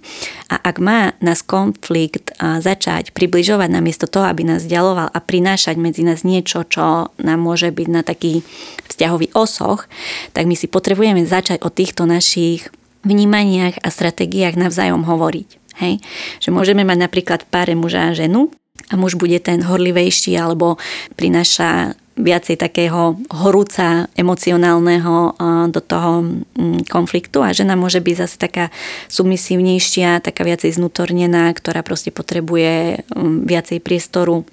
A 0.51 0.55
ak 0.59 0.77
má 0.83 1.15
nás 1.23 1.41
konflikt 1.43 2.35
začať 2.39 3.15
približovať 3.15 3.69
namiesto 3.71 4.05
toho, 4.05 4.27
aby 4.27 4.43
nás 4.47 4.67
ďaloval 4.67 5.09
a 5.11 5.19
prinášať 5.19 5.75
medzi 5.79 6.03
nás 6.03 6.23
niečo, 6.27 6.67
čo 6.67 7.11
nám 7.17 7.39
môže 7.39 7.71
byť 7.71 7.87
na 7.87 8.01
taký 8.03 8.43
vzťahový 8.91 9.33
osoch, 9.33 9.87
tak 10.35 10.45
my 10.45 10.55
si 10.59 10.67
potrebujeme 10.67 11.23
začať 11.23 11.63
o 11.63 11.69
týchto 11.71 12.03
našich 12.03 12.67
vnímaniach 13.01 13.81
a 13.81 13.89
stratégiách 13.89 14.59
navzájom 14.61 15.07
hovoriť. 15.09 15.49
Hej? 15.81 15.97
Že 16.37 16.49
môžeme 16.53 16.85
mať 16.85 16.97
napríklad 17.01 17.49
páre 17.49 17.73
muža 17.73 18.11
a 18.11 18.13
ženu 18.13 18.53
a 18.89 18.93
muž 18.97 19.19
bude 19.19 19.37
ten 19.43 19.61
horlivejší 19.61 20.33
alebo 20.39 20.81
prináša 21.13 21.93
viacej 22.21 22.59
takého 22.59 23.17
horúca 23.31 24.05
emocionálneho 24.19 25.33
do 25.71 25.81
toho 25.81 26.21
mm, 26.21 26.85
konfliktu. 26.91 27.41
A 27.41 27.55
žena 27.55 27.79
môže 27.79 28.03
byť 28.03 28.15
zase 28.15 28.35
taká 28.37 28.69
submisívnejšia, 29.07 30.21
taká 30.21 30.43
viacej 30.43 30.75
znutornená, 30.75 31.49
ktorá 31.55 31.81
proste 31.81 32.11
potrebuje 32.13 33.03
mm, 33.09 33.47
viacej 33.47 33.79
priestoru 33.81 34.43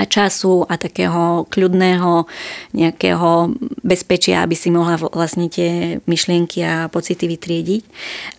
a 0.00 0.08
času 0.08 0.64
a 0.64 0.80
takého 0.80 1.44
kľudného 1.52 2.24
nejakého 2.72 3.52
bezpečia, 3.84 4.40
aby 4.40 4.56
si 4.56 4.72
mohla 4.72 4.96
vlastne 4.96 5.52
tie 5.52 6.00
myšlienky 6.08 6.64
a 6.64 6.88
pocity 6.88 7.28
vytriediť. 7.28 7.82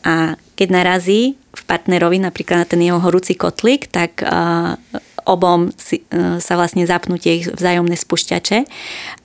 A 0.10 0.34
keď 0.58 0.68
narazí 0.74 1.38
v 1.38 1.64
partnerovi 1.70 2.18
napríklad 2.18 2.66
na 2.66 2.68
ten 2.68 2.82
jeho 2.82 2.98
horúci 2.98 3.38
kotlik, 3.38 3.94
tak 3.94 4.26
obom 5.26 5.70
si, 5.78 6.02
e, 6.10 6.42
sa 6.42 6.54
vlastne 6.58 6.86
zapnú 6.86 7.18
tie 7.18 7.46
vzájomné 7.46 7.94
spúšťače 7.94 8.66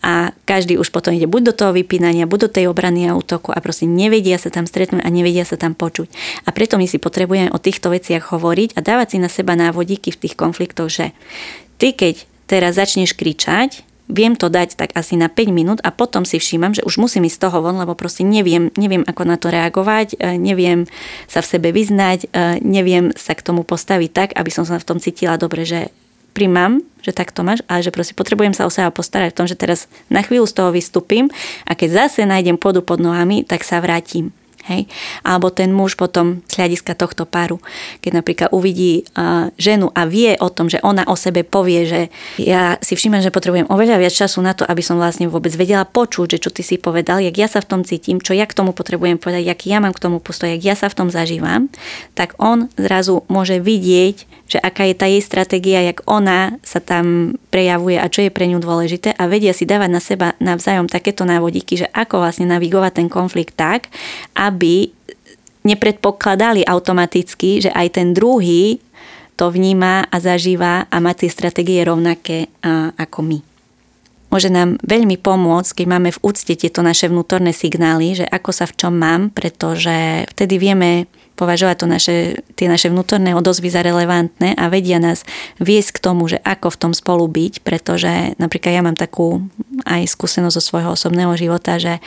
a 0.04 0.32
každý 0.44 0.76
už 0.76 0.92
potom 0.92 1.16
ide 1.16 1.24
buď 1.24 1.52
do 1.52 1.54
toho 1.56 1.72
vypínania, 1.72 2.28
buď 2.28 2.40
do 2.48 2.50
tej 2.52 2.64
obrany 2.68 3.08
a 3.08 3.16
útoku 3.16 3.52
a 3.52 3.58
proste 3.64 3.88
nevedia 3.88 4.36
sa 4.36 4.52
tam 4.52 4.68
stretnúť 4.68 5.02
a 5.02 5.08
nevedia 5.08 5.48
sa 5.48 5.56
tam 5.56 5.72
počuť. 5.72 6.08
A 6.44 6.52
preto 6.52 6.76
my 6.76 6.84
si 6.84 7.00
potrebujeme 7.00 7.52
o 7.52 7.62
týchto 7.62 7.88
veciach 7.88 8.32
hovoriť 8.32 8.76
a 8.76 8.80
dávať 8.84 9.16
si 9.16 9.18
na 9.20 9.32
seba 9.32 9.56
návodíky 9.56 10.12
v 10.12 10.20
tých 10.20 10.34
konfliktoch, 10.36 10.92
že 10.92 11.16
ty 11.76 11.92
keď 11.92 12.26
teraz 12.46 12.78
začneš 12.78 13.12
kričať, 13.12 13.86
viem 14.06 14.38
to 14.38 14.46
dať 14.46 14.78
tak 14.78 14.90
asi 14.94 15.18
na 15.18 15.26
5 15.26 15.50
minút 15.50 15.78
a 15.82 15.90
potom 15.90 16.22
si 16.22 16.38
všímam, 16.38 16.74
že 16.74 16.86
už 16.86 16.98
musím 17.02 17.26
ísť 17.26 17.36
z 17.36 17.42
toho 17.42 17.58
von, 17.62 17.76
lebo 17.76 17.98
proste 17.98 18.22
neviem, 18.22 18.70
neviem 18.78 19.02
ako 19.02 19.22
na 19.26 19.36
to 19.36 19.50
reagovať, 19.50 20.14
e, 20.16 20.38
neviem 20.38 20.86
sa 21.26 21.42
v 21.42 21.50
sebe 21.50 21.68
vyznať, 21.74 22.30
e, 22.30 22.62
neviem 22.62 23.10
sa 23.18 23.34
k 23.34 23.42
tomu 23.42 23.66
postaviť 23.66 24.10
tak, 24.14 24.28
aby 24.38 24.50
som 24.50 24.62
sa 24.62 24.78
v 24.78 24.86
tom 24.86 24.98
cítila 25.02 25.34
dobre, 25.34 25.66
že 25.66 25.90
príjmam, 26.38 26.84
že 27.02 27.16
tak 27.16 27.32
to 27.32 27.42
máš, 27.42 27.64
ale 27.66 27.82
že 27.82 27.90
proste 27.90 28.14
potrebujem 28.14 28.54
sa 28.54 28.68
o 28.68 28.70
seba 28.70 28.92
postarať 28.92 29.32
v 29.34 29.38
tom, 29.42 29.46
že 29.48 29.58
teraz 29.58 29.90
na 30.12 30.22
chvíľu 30.22 30.46
z 30.46 30.54
toho 30.54 30.70
vystúpim 30.70 31.32
a 31.66 31.72
keď 31.74 32.06
zase 32.06 32.28
nájdem 32.28 32.60
podu 32.60 32.84
pod 32.84 33.02
nohami, 33.02 33.42
tak 33.42 33.64
sa 33.64 33.80
vrátim. 33.82 34.30
Hej? 34.66 34.90
Alebo 35.22 35.54
ten 35.54 35.70
muž 35.70 35.94
potom 35.94 36.42
z 36.50 36.58
hľadiska 36.58 36.98
tohto 36.98 37.22
páru, 37.22 37.62
keď 38.02 38.22
napríklad 38.22 38.48
uvidí 38.50 39.06
uh, 39.14 39.50
ženu 39.54 39.94
a 39.94 40.04
vie 40.10 40.34
o 40.42 40.50
tom, 40.50 40.66
že 40.66 40.82
ona 40.82 41.06
o 41.06 41.14
sebe 41.14 41.46
povie, 41.46 41.86
že 41.86 42.00
ja 42.42 42.74
si 42.82 42.98
všímam, 42.98 43.22
že 43.22 43.30
potrebujem 43.30 43.70
oveľa 43.70 44.02
viac 44.02 44.14
času 44.14 44.42
na 44.42 44.58
to, 44.58 44.66
aby 44.66 44.82
som 44.82 44.98
vlastne 44.98 45.30
vôbec 45.30 45.54
vedela 45.54 45.86
počuť, 45.86 46.36
že 46.36 46.42
čo 46.42 46.50
ty 46.50 46.66
si 46.66 46.76
povedal, 46.82 47.22
jak 47.22 47.36
ja 47.38 47.46
sa 47.46 47.62
v 47.62 47.70
tom 47.70 47.80
cítim, 47.86 48.18
čo 48.18 48.34
ja 48.34 48.44
k 48.44 48.56
tomu 48.56 48.74
potrebujem 48.74 49.22
povedať, 49.22 49.46
jak 49.46 49.60
ja 49.70 49.78
mám 49.78 49.94
k 49.94 50.02
tomu 50.02 50.18
postoj, 50.18 50.50
jak 50.50 50.62
ja 50.62 50.74
sa 50.74 50.90
v 50.90 50.98
tom 50.98 51.08
zažívam, 51.12 51.70
tak 52.18 52.34
on 52.42 52.66
zrazu 52.74 53.22
môže 53.30 53.62
vidieť, 53.62 54.46
že 54.46 54.58
aká 54.62 54.86
je 54.86 54.94
tá 54.94 55.06
jej 55.10 55.22
stratégia, 55.22 55.82
jak 55.82 56.06
ona 56.06 56.54
sa 56.62 56.78
tam 56.78 57.34
prejavuje 57.50 57.98
a 57.98 58.06
čo 58.06 58.22
je 58.22 58.30
pre 58.30 58.46
ňu 58.46 58.62
dôležité 58.62 59.12
a 59.18 59.26
vedia 59.26 59.50
si 59.50 59.66
dávať 59.66 59.90
na 59.90 60.00
seba 60.00 60.28
navzájom 60.38 60.86
takéto 60.86 61.26
návodíky, 61.26 61.82
že 61.82 61.90
ako 61.90 62.22
vlastne 62.22 62.46
navigovať 62.46 63.02
ten 63.02 63.08
konflikt 63.10 63.58
tak, 63.58 63.90
aby 64.38 64.55
nepredpokladali 65.66 66.62
automaticky, 66.64 67.66
že 67.66 67.70
aj 67.74 68.00
ten 68.00 68.14
druhý 68.14 68.78
to 69.36 69.52
vníma 69.52 70.08
a 70.08 70.16
zažíva 70.16 70.88
a 70.88 70.96
má 70.96 71.12
tie 71.12 71.28
stratégie 71.28 71.84
rovnaké 71.84 72.48
ako 72.96 73.20
my. 73.20 73.38
Môže 74.26 74.50
nám 74.50 74.80
veľmi 74.82 75.22
pomôcť, 75.22 75.82
keď 75.82 75.86
máme 75.86 76.10
v 76.10 76.22
úcte 76.24 76.56
tieto 76.58 76.82
naše 76.82 77.06
vnútorné 77.06 77.54
signály, 77.54 78.18
že 78.18 78.26
ako 78.26 78.50
sa 78.50 78.66
v 78.66 78.74
čom 78.74 78.94
mám, 78.96 79.30
pretože 79.30 80.26
vtedy 80.34 80.58
vieme 80.58 81.06
považovať 81.36 81.76
to 81.76 81.86
naše, 81.86 82.16
tie 82.56 82.66
naše 82.66 82.88
vnútorné 82.88 83.36
odozvy 83.36 83.68
za 83.68 83.84
relevantné 83.84 84.56
a 84.56 84.72
vedia 84.72 84.96
nás 84.96 85.22
viesť 85.60 86.00
k 86.00 86.02
tomu, 86.02 86.26
že 86.26 86.40
ako 86.40 86.72
v 86.72 86.80
tom 86.80 86.92
spolu 86.96 87.28
byť, 87.28 87.60
pretože 87.60 88.34
napríklad 88.40 88.72
ja 88.72 88.82
mám 88.82 88.96
takú 88.96 89.44
aj 89.84 90.08
skúsenosť 90.08 90.56
zo 90.56 90.62
svojho 90.64 90.96
osobného 90.96 91.36
života, 91.36 91.76
že 91.76 92.00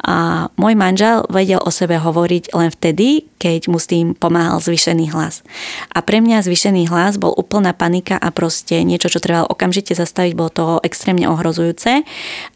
a 0.00 0.48
môj 0.54 0.78
manžel 0.78 1.26
vedel 1.28 1.60
o 1.60 1.68
sebe 1.74 1.98
hovoriť 1.98 2.54
len 2.54 2.70
vtedy, 2.70 3.26
keď 3.40 3.72
mu 3.72 3.80
s 3.80 3.90
tým 3.90 4.12
pomáhal 4.14 4.60
zvyšený 4.60 5.12
hlas. 5.12 5.42
A 5.90 6.04
pre 6.04 6.20
mňa 6.20 6.44
zvyšený 6.44 6.92
hlas 6.92 7.16
bol 7.16 7.32
úplná 7.34 7.72
panika 7.72 8.16
a 8.20 8.28
proste 8.30 8.84
niečo, 8.84 9.08
čo 9.08 9.18
trebalo 9.18 9.48
okamžite 9.50 9.96
zastaviť, 9.96 10.32
bolo 10.36 10.50
to 10.52 10.64
extrémne 10.86 11.26
ohrozujúce 11.26 12.04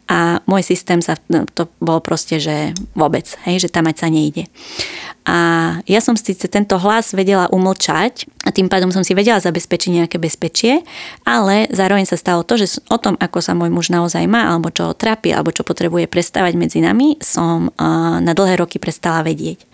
a 0.05 0.37
môj 0.45 0.61
systém 0.61 1.01
sa, 1.01 1.17
no, 1.33 1.49
to 1.49 1.65
bolo 1.81 1.97
proste, 1.97 2.37
že 2.37 2.77
vôbec, 2.93 3.25
hej, 3.49 3.65
že 3.65 3.73
tam 3.73 3.89
ať 3.89 4.05
sa 4.05 4.07
nejde. 4.13 4.45
A 5.25 5.37
ja 5.89 5.97
som 5.97 6.13
síce 6.13 6.45
tento 6.45 6.77
hlas 6.77 7.17
vedela 7.17 7.49
umlčať 7.49 8.29
a 8.45 8.53
tým 8.53 8.69
pádom 8.69 8.93
som 8.93 9.01
si 9.01 9.17
vedela 9.17 9.41
zabezpečiť 9.41 10.05
nejaké 10.05 10.21
bezpečie, 10.21 10.85
ale 11.25 11.65
zároveň 11.73 12.05
sa 12.05 12.13
stalo 12.13 12.45
to, 12.45 12.61
že 12.61 12.77
o 12.93 13.01
tom, 13.01 13.17
ako 13.17 13.41
sa 13.41 13.57
môj 13.57 13.73
muž 13.73 13.89
naozaj 13.89 14.29
má, 14.29 14.53
alebo 14.53 14.69
čo 14.69 14.89
ho 14.89 14.93
trápi, 14.93 15.33
alebo 15.33 15.49
čo 15.49 15.65
potrebuje 15.65 16.05
prestávať 16.05 16.53
medzi 16.53 16.79
nami, 16.79 17.17
som 17.25 17.73
na 18.21 18.33
dlhé 18.37 18.61
roky 18.61 18.77
prestala 18.77 19.25
vedieť. 19.25 19.65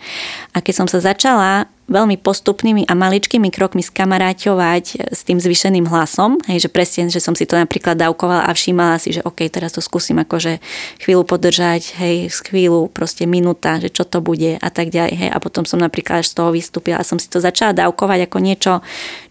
A 0.55 0.63
keď 0.63 0.73
som 0.73 0.87
sa 0.87 1.03
začala 1.03 1.67
veľmi 1.91 2.15
postupnými 2.23 2.87
a 2.87 2.95
maličkými 2.95 3.51
krokmi 3.51 3.83
skamaráťovať 3.83 5.11
s 5.11 5.27
tým 5.27 5.43
zvyšeným 5.43 5.91
hlasom, 5.91 6.39
hej, 6.47 6.63
že 6.63 6.69
presne, 6.71 7.11
že 7.11 7.19
som 7.19 7.35
si 7.35 7.43
to 7.43 7.59
napríklad 7.59 7.99
dávkovala 7.99 8.47
a 8.47 8.55
všímala 8.55 8.95
si, 8.95 9.11
že 9.11 9.19
OK, 9.27 9.43
teraz 9.51 9.75
to 9.75 9.83
skúsim 9.83 10.15
akože 10.15 10.63
chvíľu 11.03 11.27
podržať, 11.27 11.99
hej, 11.99 12.31
chvíľu, 12.47 12.87
proste 12.87 13.27
minúta, 13.27 13.75
že 13.83 13.91
čo 13.91 14.07
to 14.07 14.23
bude 14.23 14.55
a 14.55 14.69
tak 14.71 14.87
ďalej, 14.87 15.13
hej, 15.19 15.29
a 15.35 15.37
potom 15.43 15.67
som 15.67 15.83
napríklad 15.83 16.23
z 16.23 16.31
toho 16.31 16.55
vystúpila 16.55 17.03
a 17.03 17.07
som 17.07 17.19
si 17.19 17.27
to 17.27 17.43
začala 17.43 17.75
dávkovať 17.75 18.31
ako 18.31 18.37
niečo, 18.39 18.60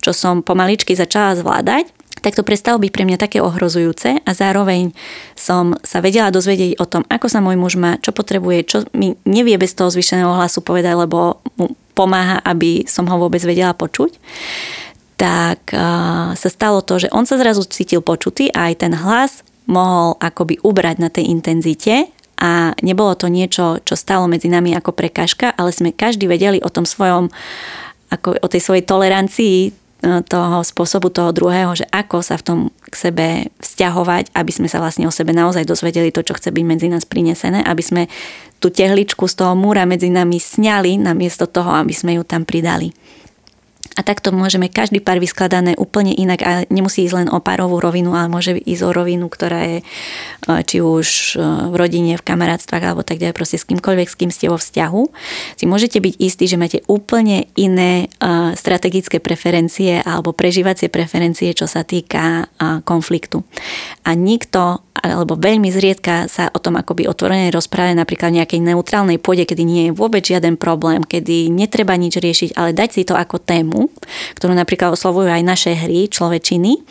čo 0.02 0.10
som 0.10 0.42
pomaličky 0.42 0.98
začala 0.98 1.38
zvládať 1.38 2.00
tak 2.20 2.36
to 2.36 2.44
prestalo 2.44 2.76
byť 2.76 2.92
pre 2.92 3.08
mňa 3.08 3.16
také 3.16 3.40
ohrozujúce 3.40 4.20
a 4.20 4.30
zároveň 4.36 4.92
som 5.32 5.72
sa 5.80 6.04
vedela 6.04 6.28
dozvedieť 6.28 6.76
o 6.76 6.84
tom, 6.84 7.02
ako 7.08 7.26
sa 7.32 7.40
môj 7.40 7.56
muž 7.56 7.80
má, 7.80 7.96
čo 8.04 8.12
potrebuje, 8.12 8.58
čo 8.68 8.78
mi 8.92 9.16
nevie 9.24 9.56
bez 9.56 9.72
toho 9.72 9.88
zvyšeného 9.88 10.36
hlasu 10.36 10.60
povedať, 10.60 11.00
lebo 11.00 11.40
mu 11.56 11.72
pomáha, 11.96 12.44
aby 12.44 12.84
som 12.84 13.08
ho 13.08 13.16
vôbec 13.16 13.40
vedela 13.42 13.72
počuť, 13.72 14.20
tak 15.16 15.72
sa 16.36 16.48
stalo 16.48 16.80
to, 16.80 16.96
že 16.96 17.12
on 17.12 17.28
sa 17.28 17.36
zrazu 17.36 17.64
cítil 17.68 18.00
počutý 18.00 18.48
a 18.52 18.72
aj 18.72 18.74
ten 18.84 18.92
hlas 18.96 19.44
mohol 19.68 20.16
akoby 20.16 20.60
ubrať 20.64 20.96
na 20.96 21.08
tej 21.12 21.28
intenzite 21.28 22.08
a 22.40 22.72
nebolo 22.80 23.12
to 23.12 23.28
niečo, 23.28 23.84
čo 23.84 24.00
stalo 24.00 24.24
medzi 24.24 24.48
nami 24.48 24.72
ako 24.72 24.96
prekážka, 24.96 25.52
ale 25.52 25.76
sme 25.76 25.92
každý 25.92 26.24
vedeli 26.24 26.56
o 26.64 26.72
tom 26.72 26.88
svojom, 26.88 27.28
ako 28.10 28.42
o 28.42 28.48
tej 28.50 28.60
svojej 28.62 28.84
tolerancii 28.84 29.58
e, 29.66 29.70
toho 30.26 30.66
spôsobu 30.66 31.08
toho 31.14 31.30
druhého, 31.30 31.72
že 31.78 31.86
ako 31.88 32.20
sa 32.20 32.34
v 32.36 32.44
tom 32.44 32.58
k 32.90 32.94
sebe 32.94 33.26
vzťahovať, 33.62 34.34
aby 34.34 34.52
sme 34.52 34.66
sa 34.66 34.82
vlastne 34.82 35.06
o 35.06 35.14
sebe 35.14 35.30
naozaj 35.30 35.62
dozvedeli 35.62 36.10
to, 36.10 36.26
čo 36.26 36.34
chce 36.34 36.50
byť 36.50 36.64
medzi 36.66 36.90
nás 36.90 37.06
prinesené, 37.06 37.62
aby 37.62 37.82
sme 37.82 38.02
tú 38.58 38.68
tehličku 38.68 39.24
z 39.24 39.34
toho 39.40 39.54
múra 39.56 39.88
medzi 39.88 40.12
nami 40.12 40.36
sňali, 40.36 41.00
namiesto 41.00 41.48
toho, 41.48 41.72
aby 41.80 41.94
sme 41.94 42.18
ju 42.18 42.22
tam 42.26 42.44
pridali. 42.44 42.92
A 44.00 44.06
takto 44.06 44.32
môžeme 44.32 44.72
každý 44.72 45.04
pár 45.04 45.20
vyskladané 45.20 45.76
úplne 45.76 46.16
inak 46.16 46.40
a 46.40 46.64
nemusí 46.72 47.04
ísť 47.04 47.16
len 47.20 47.28
o 47.28 47.36
párovú 47.36 47.84
rovinu, 47.84 48.16
ale 48.16 48.32
môže 48.32 48.56
ísť 48.56 48.82
o 48.88 48.96
rovinu, 48.96 49.28
ktorá 49.28 49.60
je 49.68 49.78
e, 49.84 49.84
či 50.64 50.80
už 50.80 51.36
e, 51.36 51.44
v 51.68 51.74
rodine, 51.76 52.16
v 52.16 52.24
kamarátstvách 52.24 52.80
alebo 52.80 53.04
tak 53.04 53.20
ďalej, 53.20 53.36
proste 53.36 53.60
s 53.60 53.68
kýmkoľvek, 53.68 54.08
s 54.08 54.16
kým 54.16 54.32
ste 54.32 54.48
vo 54.48 54.56
vzťahu. 54.56 55.02
Si 55.60 55.68
môžete 55.68 56.00
byť 56.00 56.14
istí, 56.16 56.48
že 56.48 56.56
máte 56.56 56.80
úplne 56.88 57.52
iné 57.60 58.08
e, 58.08 58.56
strategické 58.56 59.20
preferencie 59.20 60.00
alebo 60.00 60.32
prežívacie 60.32 60.88
preferencie, 60.88 61.52
čo 61.52 61.68
sa 61.68 61.84
týka 61.84 62.48
konfliktu. 62.88 63.44
A 64.08 64.16
nikto 64.16 64.80
alebo 64.90 65.38
veľmi 65.38 65.70
zriedka 65.70 66.26
sa 66.26 66.50
o 66.50 66.58
tom 66.58 66.74
akoby 66.74 67.06
otvorene 67.06 67.54
rozpráva 67.54 67.94
napríklad 67.94 68.34
v 68.34 68.38
nejakej 68.42 68.60
neutrálnej 68.60 69.22
pôde, 69.22 69.46
kedy 69.46 69.62
nie 69.62 69.82
je 69.88 69.92
vôbec 69.94 70.26
žiaden 70.26 70.58
problém, 70.58 71.06
kedy 71.06 71.46
netreba 71.46 71.94
nič 71.94 72.18
riešiť, 72.18 72.58
ale 72.58 72.74
dať 72.74 72.88
si 72.90 73.02
to 73.06 73.14
ako 73.14 73.38
tému, 73.38 73.86
ktorú 74.34 74.52
napríklad 74.52 74.92
oslovujú 74.92 75.30
aj 75.30 75.46
naše 75.46 75.72
hry, 75.78 76.10
človečiny. 76.10 76.82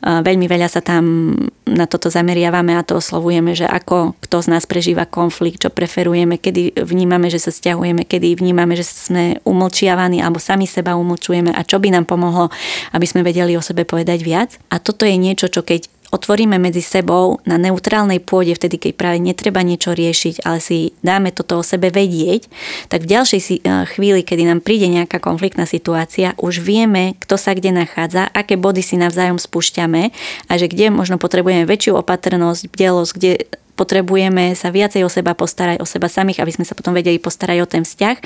Veľmi 0.00 0.48
veľa 0.48 0.68
sa 0.72 0.80
tam 0.80 1.36
na 1.68 1.84
toto 1.84 2.08
zameriavame 2.08 2.72
a 2.74 2.82
to 2.82 2.98
oslovujeme, 2.98 3.52
že 3.52 3.68
ako 3.68 4.16
kto 4.24 4.36
z 4.42 4.48
nás 4.48 4.64
prežíva 4.64 5.04
konflikt, 5.04 5.62
čo 5.62 5.70
preferujeme, 5.70 6.40
kedy 6.40 6.82
vnímame, 6.82 7.28
že 7.28 7.38
sa 7.38 7.52
stiahujeme, 7.52 8.08
kedy 8.08 8.32
vnímame, 8.42 8.74
že 8.74 8.88
sme 8.88 9.38
umlčiavaní 9.44 10.24
alebo 10.24 10.40
sami 10.40 10.64
seba 10.64 10.96
umlčujeme 10.96 11.52
a 11.52 11.60
čo 11.62 11.78
by 11.78 11.94
nám 11.94 12.08
pomohlo, 12.08 12.48
aby 12.96 13.06
sme 13.06 13.20
vedeli 13.20 13.54
o 13.54 13.62
sebe 13.62 13.84
povedať 13.84 14.24
viac. 14.24 14.56
A 14.72 14.80
toto 14.80 15.04
je 15.04 15.14
niečo, 15.20 15.52
čo 15.52 15.62
keď 15.62 15.86
otvoríme 16.12 16.60
medzi 16.60 16.84
sebou 16.84 17.40
na 17.48 17.56
neutrálnej 17.56 18.20
pôde, 18.20 18.52
vtedy 18.52 18.76
keď 18.76 18.92
práve 18.94 19.18
netreba 19.18 19.64
niečo 19.64 19.96
riešiť, 19.96 20.44
ale 20.44 20.60
si 20.60 20.92
dáme 21.00 21.32
toto 21.32 21.58
o 21.58 21.66
sebe 21.66 21.88
vedieť, 21.88 22.52
tak 22.92 23.08
v 23.08 23.10
ďalšej 23.16 23.40
eh, 23.40 23.88
chvíli, 23.88 24.20
kedy 24.22 24.44
nám 24.44 24.60
príde 24.60 24.86
nejaká 24.92 25.18
konfliktná 25.18 25.64
situácia, 25.64 26.36
už 26.36 26.60
vieme, 26.60 27.16
kto 27.18 27.40
sa 27.40 27.56
kde 27.56 27.72
nachádza, 27.72 28.28
aké 28.28 28.60
body 28.60 28.84
si 28.84 29.00
navzájom 29.00 29.40
spúšťame 29.40 30.12
a 30.46 30.52
že 30.60 30.68
kde 30.68 30.92
možno 30.92 31.16
potrebujeme 31.16 31.64
väčšiu 31.64 31.96
opatrnosť, 31.96 32.68
bdelosť, 32.68 33.12
kde 33.16 33.32
potrebujeme 33.72 34.52
sa 34.52 34.68
viacej 34.68 35.02
o 35.02 35.10
seba 35.10 35.32
postarať, 35.32 35.80
o 35.80 35.88
seba 35.88 36.06
samých, 36.06 36.44
aby 36.44 36.52
sme 36.52 36.68
sa 36.68 36.76
potom 36.76 36.92
vedeli 36.92 37.16
postarať 37.16 37.58
o 37.64 37.66
ten 37.66 37.82
vzťah. 37.82 38.16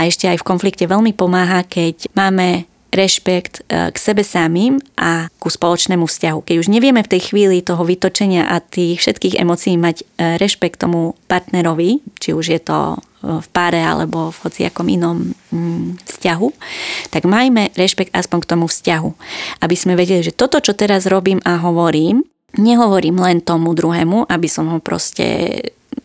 A 0.00 0.08
ešte 0.08 0.26
aj 0.26 0.40
v 0.40 0.48
konflikte 0.48 0.88
veľmi 0.88 1.12
pomáha, 1.12 1.62
keď 1.62 2.08
máme 2.16 2.64
rešpekt 2.94 3.66
e, 3.66 3.90
k 3.90 3.96
sebe 3.98 4.22
samým 4.22 4.78
a 4.94 5.28
ku 5.42 5.50
spoločnému 5.50 6.06
vzťahu. 6.06 6.46
Keď 6.46 6.56
už 6.62 6.70
nevieme 6.70 7.02
v 7.02 7.10
tej 7.10 7.34
chvíli 7.34 7.60
toho 7.60 7.82
vytočenia 7.82 8.46
a 8.48 8.62
tých 8.62 9.02
všetkých 9.02 9.38
emócií 9.42 9.74
mať 9.74 9.96
e, 10.00 10.38
rešpekt 10.38 10.80
tomu 10.80 11.18
partnerovi, 11.26 12.00
či 12.22 12.30
už 12.32 12.54
je 12.54 12.60
to 12.62 12.98
v 13.24 13.48
páre 13.56 13.80
alebo 13.80 14.28
v 14.28 14.40
hociakom 14.44 14.84
inom 14.84 15.32
mm, 15.48 16.04
vzťahu, 16.04 16.48
tak 17.08 17.24
majme 17.24 17.72
rešpekt 17.72 18.12
aspoň 18.12 18.38
k 18.44 18.50
tomu 18.52 18.66
vzťahu. 18.68 19.10
Aby 19.64 19.76
sme 19.80 19.96
vedeli, 19.96 20.20
že 20.20 20.36
toto, 20.36 20.60
čo 20.60 20.76
teraz 20.76 21.08
robím 21.08 21.40
a 21.48 21.56
hovorím, 21.56 22.20
nehovorím 22.60 23.18
len 23.18 23.40
tomu 23.40 23.72
druhému, 23.72 24.28
aby 24.28 24.48
som 24.48 24.68
ho 24.70 24.78
proste 24.78 25.56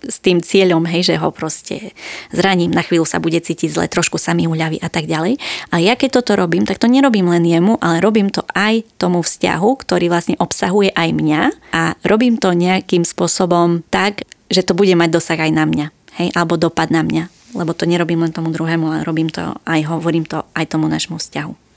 s 0.05 0.17
tým 0.24 0.39
cieľom, 0.39 0.86
hej, 0.89 1.13
že 1.13 1.15
ho 1.19 1.29
proste 1.29 1.93
zraním, 2.34 2.72
na 2.72 2.81
chvíľu 2.81 3.05
sa 3.05 3.22
bude 3.22 3.38
cítiť 3.38 3.69
zle, 3.69 3.86
trošku 3.89 4.17
sa 4.17 4.38
mi 4.38 4.46
uľaví 4.50 4.79
a 4.81 4.89
tak 4.89 5.05
ďalej. 5.10 5.38
A 5.74 5.81
ja 5.81 5.93
keď 6.00 6.22
toto 6.22 6.38
robím, 6.39 6.65
tak 6.65 6.81
to 6.81 6.89
nerobím 6.89 7.29
len 7.29 7.46
jemu, 7.46 7.77
ale 7.81 8.00
robím 8.00 8.29
to 8.34 8.46
aj 8.55 8.86
tomu 8.98 9.22
vzťahu, 9.22 9.69
ktorý 9.81 10.10
vlastne 10.10 10.36
obsahuje 10.39 10.93
aj 10.93 11.10
mňa 11.13 11.41
a 11.75 11.98
robím 12.08 12.39
to 12.39 12.55
nejakým 12.55 13.05
spôsobom 13.05 13.86
tak, 13.91 14.25
že 14.50 14.65
to 14.65 14.74
bude 14.74 14.93
mať 14.98 15.10
dosah 15.13 15.39
aj 15.39 15.51
na 15.53 15.65
mňa 15.69 15.88
hej, 16.19 16.29
alebo 16.36 16.60
dopad 16.60 16.91
na 16.91 17.01
mňa. 17.01 17.31
Lebo 17.55 17.74
to 17.74 17.89
nerobím 17.89 18.22
len 18.22 18.36
tomu 18.36 18.53
druhému, 18.53 18.86
ale 18.91 19.08
robím 19.08 19.31
to 19.31 19.58
aj, 19.65 19.81
hovorím 19.89 20.27
to 20.27 20.46
aj 20.53 20.69
tomu 20.69 20.86
našmu 20.86 21.17
vzťahu. 21.17 21.68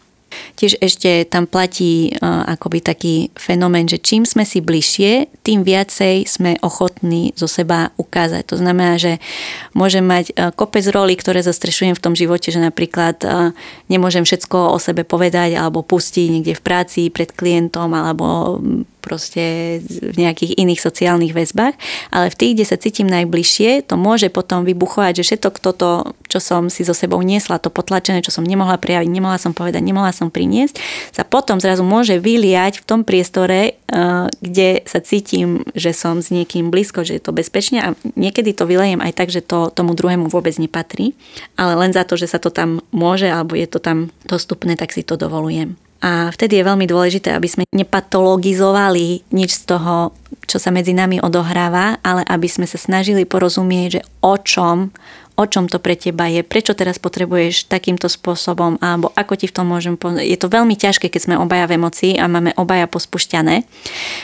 Tiež 0.54 0.78
ešte 0.78 1.24
tam 1.26 1.48
platí 1.48 2.12
uh, 2.12 2.46
akoby 2.46 2.78
taký 2.84 3.14
fenomén, 3.34 3.88
že 3.88 3.98
čím 3.98 4.28
sme 4.28 4.46
si 4.46 4.60
bližšie, 4.60 5.42
tým 5.42 5.64
viacej 5.66 6.28
sme 6.28 6.60
ochotní 6.60 7.32
zo 7.34 7.50
seba 7.50 7.90
ukázať. 7.96 8.52
To 8.52 8.56
znamená, 8.60 9.00
že 9.00 9.18
môžem 9.72 10.04
mať 10.04 10.32
uh, 10.32 10.52
kopec 10.52 10.84
roli, 10.92 11.16
ktoré 11.16 11.40
zastrešujem 11.42 11.96
v 11.96 12.04
tom 12.04 12.14
živote, 12.14 12.52
že 12.52 12.60
napríklad 12.60 13.16
uh, 13.24 13.50
nemôžem 13.88 14.22
všetko 14.22 14.74
o 14.74 14.78
sebe 14.78 15.02
povedať 15.02 15.56
alebo 15.56 15.80
pustiť 15.82 16.26
niekde 16.28 16.54
v 16.54 16.62
práci 16.62 17.00
pred 17.08 17.32
klientom 17.32 17.90
alebo 17.92 18.58
proste 19.02 19.78
v 19.82 20.16
nejakých 20.16 20.54
iných 20.56 20.78
sociálnych 20.78 21.35
väzbách, 21.35 21.75
ale 22.14 22.30
v 22.30 22.38
tých, 22.38 22.52
kde 22.54 22.66
sa 22.71 22.78
cítim 22.78 23.11
najbližšie, 23.11 23.90
to 23.90 23.99
môže 23.99 24.30
potom 24.30 24.62
vybuchovať, 24.62 25.21
že 25.21 25.35
všetko 25.35 25.59
toto, 25.59 26.14
čo 26.30 26.38
som 26.38 26.71
si 26.71 26.87
so 26.87 26.94
sebou 26.94 27.18
niesla, 27.21 27.59
to 27.59 27.68
potlačené, 27.68 28.23
čo 28.23 28.30
som 28.30 28.47
nemohla 28.47 28.78
prejaviť, 28.78 29.11
nemohla 29.11 29.42
som 29.42 29.50
povedať, 29.50 29.82
nemohla 29.82 30.14
som 30.14 30.30
priniesť, 30.30 30.78
sa 31.11 31.26
potom 31.26 31.59
zrazu 31.59 31.82
môže 31.82 32.23
vyliať 32.23 32.78
v 32.80 32.87
tom 32.87 33.00
priestore, 33.02 33.75
eh, 33.75 34.26
kde 34.38 34.87
sa 34.87 35.02
cítim, 35.02 35.66
že 35.75 35.90
som 35.90 36.23
s 36.23 36.30
niekým 36.30 36.71
blízko, 36.71 37.02
že 37.02 37.18
je 37.18 37.23
to 37.26 37.35
bezpečne 37.35 37.78
a 37.82 37.88
niekedy 38.14 38.54
to 38.54 38.64
vylejem 38.64 39.02
aj 39.02 39.12
tak, 39.18 39.28
že 39.35 39.42
to 39.42 39.75
tomu 39.75 39.99
druhému 39.99 40.30
vôbec 40.30 40.54
nepatrí, 40.54 41.18
ale 41.59 41.75
len 41.75 41.90
za 41.90 42.06
to, 42.06 42.14
že 42.14 42.30
sa 42.30 42.38
to 42.38 42.54
tam 42.54 42.78
môže 42.94 43.26
alebo 43.26 43.59
je 43.59 43.66
to 43.66 43.82
tam 43.82 44.14
dostupné, 44.28 44.78
tak 44.78 44.94
si 44.94 45.02
to 45.02 45.18
dovolujem. 45.18 45.75
A 46.02 46.35
vtedy 46.35 46.59
je 46.59 46.66
veľmi 46.66 46.87
dôležité, 46.90 47.30
aby 47.30 47.47
sme 47.47 47.64
nepatologizovali 47.71 49.23
nič 49.30 49.62
z 49.62 49.62
toho, 49.71 50.11
čo 50.50 50.59
sa 50.59 50.75
medzi 50.75 50.90
nami 50.90 51.23
odohráva, 51.23 52.02
ale 52.02 52.26
aby 52.26 52.50
sme 52.50 52.66
sa 52.66 52.75
snažili 52.75 53.23
porozumieť, 53.23 53.87
že 53.87 54.00
o 54.18 54.35
čom 54.35 54.90
o 55.42 55.50
čom 55.50 55.66
to 55.66 55.82
pre 55.82 55.99
teba 55.99 56.30
je, 56.30 56.46
prečo 56.46 56.78
teraz 56.78 57.02
potrebuješ 57.02 57.66
takýmto 57.66 58.06
spôsobom, 58.06 58.78
alebo 58.78 59.11
ako 59.18 59.34
ti 59.34 59.50
v 59.50 59.54
tom 59.58 59.66
môžem 59.66 59.99
pomôcť. 59.99 60.22
Je 60.22 60.38
to 60.38 60.46
veľmi 60.46 60.78
ťažké, 60.78 61.11
keď 61.11 61.20
sme 61.26 61.34
obaja 61.34 61.66
v 61.66 61.82
emocii 61.82 62.14
a 62.22 62.30
máme 62.30 62.54
obaja 62.54 62.87
pospušťané, 62.87 63.66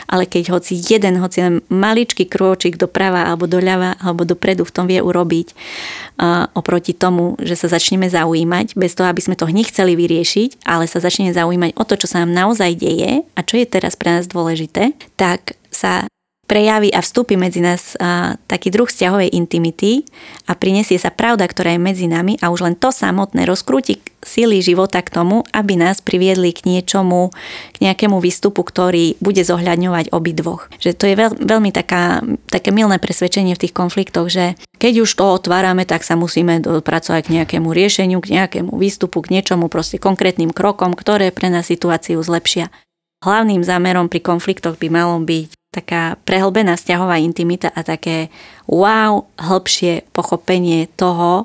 ale 0.06 0.24
keď 0.30 0.54
hoci 0.54 0.78
jeden, 0.78 1.18
hoci 1.18 1.42
len 1.42 1.54
maličký 1.66 2.30
krôčik 2.30 2.78
doprava 2.78 3.26
alebo 3.26 3.50
doľava 3.50 3.98
alebo 3.98 4.22
dopredu 4.22 4.62
v 4.62 4.74
tom 4.74 4.86
vie 4.86 5.02
urobiť 5.02 5.48
uh, 5.50 6.46
oproti 6.54 6.94
tomu, 6.94 7.34
že 7.42 7.58
sa 7.58 7.66
začneme 7.66 8.06
zaujímať, 8.06 8.78
bez 8.78 8.94
toho, 8.94 9.10
aby 9.10 9.18
sme 9.18 9.34
to 9.34 9.50
hneď 9.50 9.74
chceli 9.74 9.98
vyriešiť, 9.98 10.62
ale 10.62 10.86
sa 10.86 11.02
začneme 11.02 11.34
zaujímať 11.34 11.74
o 11.74 11.82
to, 11.82 11.98
čo 11.98 12.06
sa 12.06 12.22
nám 12.22 12.30
naozaj 12.30 12.78
deje 12.78 13.26
a 13.34 13.40
čo 13.42 13.58
je 13.58 13.66
teraz 13.66 13.98
pre 13.98 14.14
nás 14.14 14.30
dôležité, 14.30 14.94
tak 15.18 15.58
sa 15.74 16.06
prejaví 16.48 16.88
a 16.90 17.04
vstúpi 17.04 17.36
medzi 17.36 17.60
nás 17.60 17.94
a, 18.00 18.40
taký 18.48 18.72
druh 18.72 18.88
vzťahovej 18.88 19.36
intimity 19.36 20.08
a 20.48 20.56
prinesie 20.56 20.96
sa 20.96 21.12
pravda, 21.12 21.44
ktorá 21.44 21.76
je 21.76 21.80
medzi 21.84 22.08
nami 22.08 22.40
a 22.40 22.48
už 22.48 22.64
len 22.64 22.74
to 22.74 22.88
samotné 22.88 23.44
rozkrúti 23.44 24.00
síly 24.24 24.58
života 24.64 24.98
k 25.04 25.14
tomu, 25.14 25.46
aby 25.54 25.78
nás 25.78 26.02
priviedli 26.02 26.50
k 26.50 26.66
niečomu, 26.66 27.30
k 27.76 27.86
nejakému 27.86 28.18
výstupu, 28.18 28.60
ktorý 28.66 29.14
bude 29.22 29.44
zohľadňovať 29.46 30.10
obidvoch. 30.10 30.66
Že 30.82 30.90
to 30.96 31.04
je 31.06 31.14
veľ, 31.14 31.30
veľmi 31.38 31.70
taká, 31.70 32.24
také 32.50 32.74
milné 32.74 32.98
presvedčenie 32.98 33.54
v 33.54 33.62
tých 33.68 33.76
konfliktoch, 33.76 34.26
že 34.26 34.58
keď 34.82 35.06
už 35.06 35.10
to 35.14 35.24
otvárame, 35.38 35.86
tak 35.86 36.02
sa 36.02 36.18
musíme 36.18 36.58
dopracovať 36.58 37.30
k 37.30 37.32
nejakému 37.40 37.70
riešeniu, 37.70 38.18
k 38.18 38.42
nejakému 38.42 38.74
výstupu, 38.74 39.22
k 39.22 39.38
niečomu 39.38 39.70
proste 39.70 40.02
konkrétnym 40.02 40.50
krokom, 40.50 40.98
ktoré 40.98 41.30
pre 41.30 41.50
nás 41.50 41.70
situáciu 41.70 42.18
zlepšia. 42.18 42.70
Hlavným 43.18 43.66
zámerom 43.66 44.06
pri 44.06 44.22
konfliktoch 44.22 44.78
by 44.78 44.88
malo 44.94 45.18
byť 45.18 45.57
taká 45.68 46.16
prehlbená 46.24 46.80
vzťahová 46.80 47.20
intimita 47.20 47.68
a 47.68 47.84
také 47.84 48.32
wow, 48.64 49.28
hĺbšie 49.36 50.08
pochopenie 50.16 50.88
toho, 50.96 51.44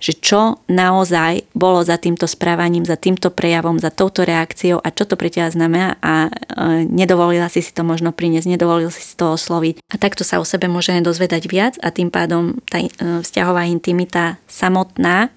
že 0.00 0.16
čo 0.16 0.56
naozaj 0.64 1.44
bolo 1.52 1.84
za 1.84 2.00
týmto 2.00 2.24
správaním, 2.24 2.88
za 2.88 2.96
týmto 2.96 3.28
prejavom, 3.28 3.76
za 3.76 3.92
touto 3.92 4.24
reakciou 4.24 4.80
a 4.80 4.88
čo 4.88 5.04
to 5.04 5.20
pre 5.20 5.28
teba 5.28 5.52
znamená 5.52 6.00
a 6.00 6.32
e, 6.32 6.88
nedovolila 6.88 7.52
si 7.52 7.60
si 7.60 7.76
to 7.76 7.84
možno 7.84 8.08
priniesť, 8.08 8.48
nedovolil 8.48 8.88
si 8.88 9.04
si 9.04 9.12
to 9.12 9.36
osloviť. 9.36 9.84
A 9.92 10.00
takto 10.00 10.24
sa 10.24 10.40
o 10.40 10.48
sebe 10.48 10.72
môžeme 10.72 11.04
dozvedať 11.04 11.52
viac 11.52 11.76
a 11.84 11.92
tým 11.92 12.08
pádom 12.08 12.56
tá 12.64 12.80
e, 12.80 12.88
vzťahová 13.20 13.68
intimita 13.68 14.40
samotná 14.48 15.28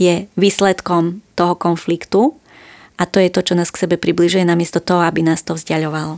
je 0.00 0.24
výsledkom 0.40 1.20
toho 1.36 1.52
konfliktu 1.52 2.32
a 2.96 3.04
to 3.04 3.20
je 3.20 3.28
to, 3.28 3.44
čo 3.44 3.54
nás 3.60 3.68
k 3.68 3.84
sebe 3.84 4.00
približuje 4.00 4.40
namiesto 4.40 4.80
toho, 4.80 5.04
aby 5.04 5.20
nás 5.20 5.44
to 5.44 5.52
vzdialovalo. 5.52 6.16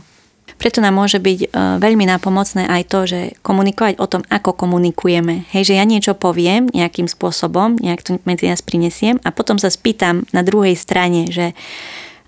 Preto 0.61 0.77
nám 0.77 0.93
môže 0.93 1.17
byť 1.17 1.39
e, 1.41 1.47
veľmi 1.81 2.05
nápomocné 2.05 2.69
aj 2.69 2.83
to, 2.85 2.99
že 3.09 3.19
komunikovať 3.41 3.97
o 3.97 4.05
tom, 4.05 4.21
ako 4.29 4.53
komunikujeme. 4.53 5.49
Hej, 5.49 5.73
že 5.73 5.77
ja 5.81 5.85
niečo 5.89 6.13
poviem 6.13 6.69
nejakým 6.69 7.09
spôsobom, 7.09 7.81
nejak 7.81 8.05
to 8.05 8.21
medzi 8.29 8.45
nás 8.45 8.61
prinesiem 8.61 9.17
a 9.25 9.33
potom 9.33 9.57
sa 9.57 9.73
spýtam 9.73 10.21
na 10.29 10.45
druhej 10.45 10.77
strane, 10.77 11.33
že 11.33 11.57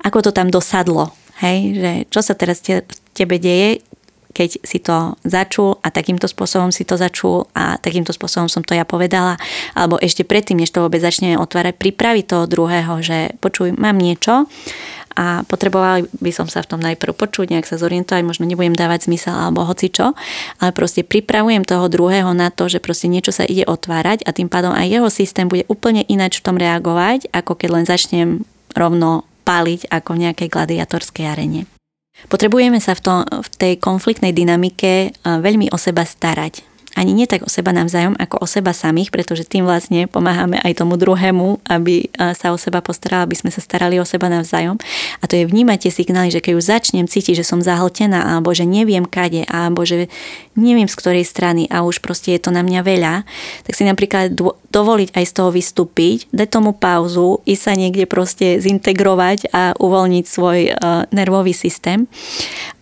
ako 0.01 0.25
to 0.25 0.31
tam 0.33 0.49
dosadlo. 0.49 1.13
Hej, 1.45 1.77
že 1.77 1.91
čo 2.09 2.25
sa 2.25 2.33
teraz 2.33 2.65
te, 2.65 2.81
tebe 3.13 3.37
deje, 3.37 3.85
keď 4.33 4.49
si 4.65 4.81
to 4.81 5.13
začul 5.21 5.77
a 5.85 5.93
takýmto 5.93 6.25
spôsobom 6.25 6.73
si 6.73 6.83
to 6.83 6.97
začul 6.97 7.45
a 7.53 7.77
takýmto 7.77 8.09
spôsobom 8.09 8.49
som 8.49 8.65
to 8.65 8.73
ja 8.73 8.81
povedala, 8.81 9.37
alebo 9.77 10.01
ešte 10.01 10.25
predtým, 10.25 10.57
než 10.57 10.73
to 10.73 10.81
vôbec 10.81 10.99
začne 11.05 11.37
otvárať, 11.37 11.77
pripraviť 11.77 12.25
toho 12.25 12.49
druhého, 12.49 12.97
že 13.05 13.37
počuj, 13.37 13.77
mám 13.77 14.01
niečo 14.01 14.49
a 15.13 15.45
potrebovali 15.45 16.10
by 16.19 16.32
som 16.34 16.49
sa 16.49 16.65
v 16.65 16.69
tom 16.76 16.82
najprv 16.82 17.13
počuť, 17.13 17.54
nejak 17.54 17.69
sa 17.69 17.78
zorientovať, 17.78 18.21
možno 18.26 18.49
nebudem 18.49 18.73
dávať 18.73 19.08
zmysel 19.08 19.34
alebo 19.34 19.63
hoci 19.63 19.93
čo, 19.93 20.17
ale 20.60 20.71
proste 20.73 21.06
pripravujem 21.06 21.63
toho 21.63 21.88
druhého 21.88 22.34
na 22.34 22.49
to, 22.49 22.67
že 22.67 22.82
proste 22.82 23.08
niečo 23.08 23.32
sa 23.32 23.45
ide 23.45 23.63
otvárať 23.63 24.26
a 24.26 24.34
tým 24.34 24.49
pádom 24.49 24.73
aj 24.73 24.89
jeho 24.89 25.10
systém 25.13 25.45
bude 25.47 25.63
úplne 25.69 26.04
ináč 26.10 26.41
v 26.41 26.45
tom 26.52 26.58
reagovať, 26.58 27.30
ako 27.32 27.54
keď 27.56 27.69
len 27.69 27.86
začnem 27.86 28.30
rovno 28.73 29.23
páliť 29.45 29.91
ako 29.91 30.10
v 30.17 30.21
nejakej 30.30 30.49
gladiatorskej 30.49 31.26
arene. 31.30 31.69
Potrebujeme 32.30 32.78
sa 32.78 32.93
v, 32.93 33.02
tom, 33.02 33.19
v 33.26 33.49
tej 33.58 33.73
konfliktnej 33.82 34.32
dynamike 34.32 35.17
veľmi 35.26 35.73
o 35.73 35.78
seba 35.82 36.06
starať 36.06 36.72
ani 36.93 37.12
nie 37.13 37.25
tak 37.25 37.41
o 37.41 37.49
seba 37.49 37.73
navzájom, 37.73 38.13
ako 38.17 38.43
o 38.43 38.47
seba 38.47 38.69
samých, 38.69 39.10
pretože 39.10 39.49
tým 39.49 39.65
vlastne 39.65 40.06
pomáhame 40.06 40.62
aj 40.62 40.77
tomu 40.77 40.93
druhému, 40.93 41.65
aby 41.65 42.13
sa 42.38 42.53
o 42.53 42.58
seba 42.58 42.86
postaral, 42.86 43.25
aby 43.25 43.34
sme 43.34 43.49
sa 43.49 43.62
starali 43.62 43.97
o 43.97 44.06
seba 44.06 44.29
navzájom. 44.29 44.77
A 45.19 45.23
to 45.25 45.34
je 45.34 45.49
vnímať 45.49 45.89
tie 45.89 45.91
signály, 45.91 46.29
že 46.29 46.41
keď 46.41 46.53
už 46.53 46.69
začnem 46.69 47.10
cítiť, 47.10 47.41
že 47.41 47.45
som 47.47 47.65
zahltená, 47.65 48.38
alebo 48.38 48.53
že 48.53 48.69
neviem 48.69 49.10
kade, 49.10 49.41
alebo 49.49 49.82
že 49.84 50.06
neviem 50.53 50.86
z 50.86 50.93
ktorej 50.93 51.25
strany 51.25 51.65
a 51.73 51.82
už 51.82 51.97
proste 51.97 52.38
je 52.38 52.45
to 52.45 52.53
na 52.53 52.62
mňa 52.62 52.82
veľa, 52.86 53.25
tak 53.65 53.73
si 53.73 53.84
napríklad 53.89 54.38
dovoliť 54.69 55.17
aj 55.17 55.25
z 55.25 55.34
toho 55.34 55.49
vystúpiť, 55.49 56.29
dať 56.29 56.47
tomu 56.49 56.77
pauzu, 56.77 57.41
ísť 57.45 57.63
sa 57.65 57.73
niekde 57.73 58.06
proste 58.06 58.62
zintegrovať 58.62 59.49
a 59.49 59.73
uvoľniť 59.82 60.25
svoj 60.29 60.60
nervový 61.10 61.58
systém 61.58 62.06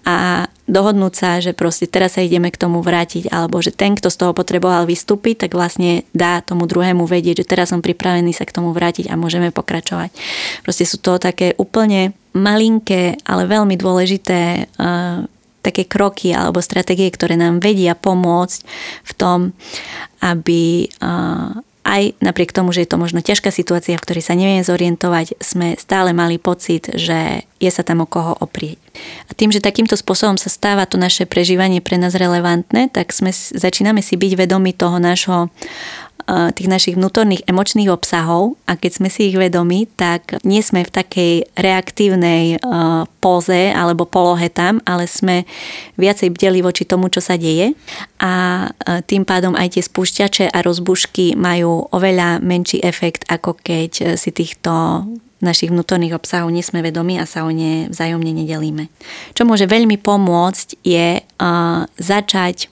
a 0.03 0.51
dohodnúť 0.71 1.13
sa, 1.13 1.43
že 1.43 1.51
proste 1.51 1.85
teraz 1.85 2.15
sa 2.15 2.23
ideme 2.23 2.47
k 2.47 2.55
tomu 2.55 2.79
vrátiť, 2.79 3.27
alebo 3.27 3.59
že 3.59 3.75
ten, 3.75 3.99
kto 3.99 4.07
z 4.07 4.17
toho 4.17 4.31
potreboval 4.31 4.87
vystúpiť, 4.87 5.45
tak 5.45 5.51
vlastne 5.51 6.07
dá 6.15 6.39
tomu 6.39 6.63
druhému 6.63 7.03
vedieť, 7.03 7.43
že 7.43 7.49
teraz 7.51 7.75
som 7.75 7.83
pripravený 7.83 8.31
sa 8.31 8.47
k 8.47 8.55
tomu 8.55 8.71
vrátiť 8.71 9.11
a 9.11 9.19
môžeme 9.19 9.51
pokračovať. 9.51 10.15
Proste 10.63 10.87
sú 10.87 11.03
to 11.03 11.19
také 11.19 11.51
úplne 11.59 12.15
malinké, 12.31 13.19
ale 13.27 13.51
veľmi 13.51 13.75
dôležité 13.75 14.71
uh, 14.79 15.27
také 15.59 15.85
kroky 15.85 16.31
alebo 16.31 16.63
stratégie, 16.63 17.11
ktoré 17.11 17.35
nám 17.35 17.59
vedia 17.59 17.93
pomôcť 17.93 18.59
v 19.03 19.11
tom, 19.19 19.39
aby 20.23 20.87
uh, 21.03 21.59
aj 21.91 22.15
napriek 22.23 22.55
tomu, 22.55 22.71
že 22.71 22.87
je 22.87 22.89
to 22.89 22.95
možno 22.95 23.19
ťažká 23.19 23.51
situácia, 23.51 23.99
v 23.99 24.03
ktorej 24.07 24.23
sa 24.23 24.39
nevieme 24.39 24.63
zorientovať, 24.63 25.35
sme 25.43 25.75
stále 25.75 26.15
mali 26.15 26.39
pocit, 26.39 26.87
že 26.95 27.43
je 27.59 27.67
sa 27.67 27.83
tam 27.83 28.01
o 28.01 28.07
koho 28.07 28.31
oprieť. 28.39 28.79
A 29.27 29.35
tým, 29.35 29.51
že 29.51 29.59
takýmto 29.59 29.99
spôsobom 29.99 30.39
sa 30.39 30.47
stáva 30.47 30.87
to 30.87 30.95
naše 30.95 31.27
prežívanie 31.27 31.83
pre 31.83 31.99
nás 31.99 32.15
relevantné, 32.15 32.87
tak 32.89 33.11
sme, 33.11 33.35
začíname 33.35 33.99
si 33.99 34.15
byť 34.15 34.31
vedomi 34.39 34.71
toho 34.71 34.97
nášho 35.03 35.51
tých 36.27 36.67
našich 36.69 36.95
vnútorných 36.97 37.45
emočných 37.49 37.89
obsahov 37.91 38.59
a 38.69 38.77
keď 38.77 38.91
sme 39.01 39.09
si 39.09 39.29
ich 39.29 39.37
vedomi, 39.37 39.89
tak 39.97 40.41
nie 40.45 40.61
sme 40.61 40.85
v 40.85 40.91
takej 40.91 41.33
reaktívnej 41.57 42.61
póze 43.19 43.73
alebo 43.73 44.09
polohe 44.09 44.49
tam, 44.49 44.81
ale 44.85 45.05
sme 45.05 45.43
viacej 45.97 46.33
bdeli 46.33 46.61
voči 46.65 46.85
tomu, 46.85 47.09
čo 47.09 47.19
sa 47.21 47.37
deje 47.37 47.73
a 48.21 48.65
tým 49.05 49.25
pádom 49.25 49.53
aj 49.57 49.77
tie 49.77 49.83
spúšťače 49.85 50.49
a 50.53 50.57
rozbušky 50.61 51.33
majú 51.37 51.89
oveľa 51.93 52.41
menší 52.41 52.81
efekt, 52.85 53.25
ako 53.29 53.57
keď 53.57 54.17
si 54.17 54.29
týchto 54.33 55.05
našich 55.41 55.73
vnútorných 55.73 56.13
obsahov 56.13 56.53
nie 56.53 56.61
sme 56.61 56.85
vedomi 56.85 57.17
a 57.17 57.25
sa 57.25 57.41
o 57.41 57.49
ne 57.49 57.89
vzájomne 57.89 58.29
nedelíme. 58.29 58.93
Čo 59.33 59.49
môže 59.49 59.65
veľmi 59.65 59.97
pomôcť 59.97 60.77
je 60.85 61.25
začať 61.97 62.69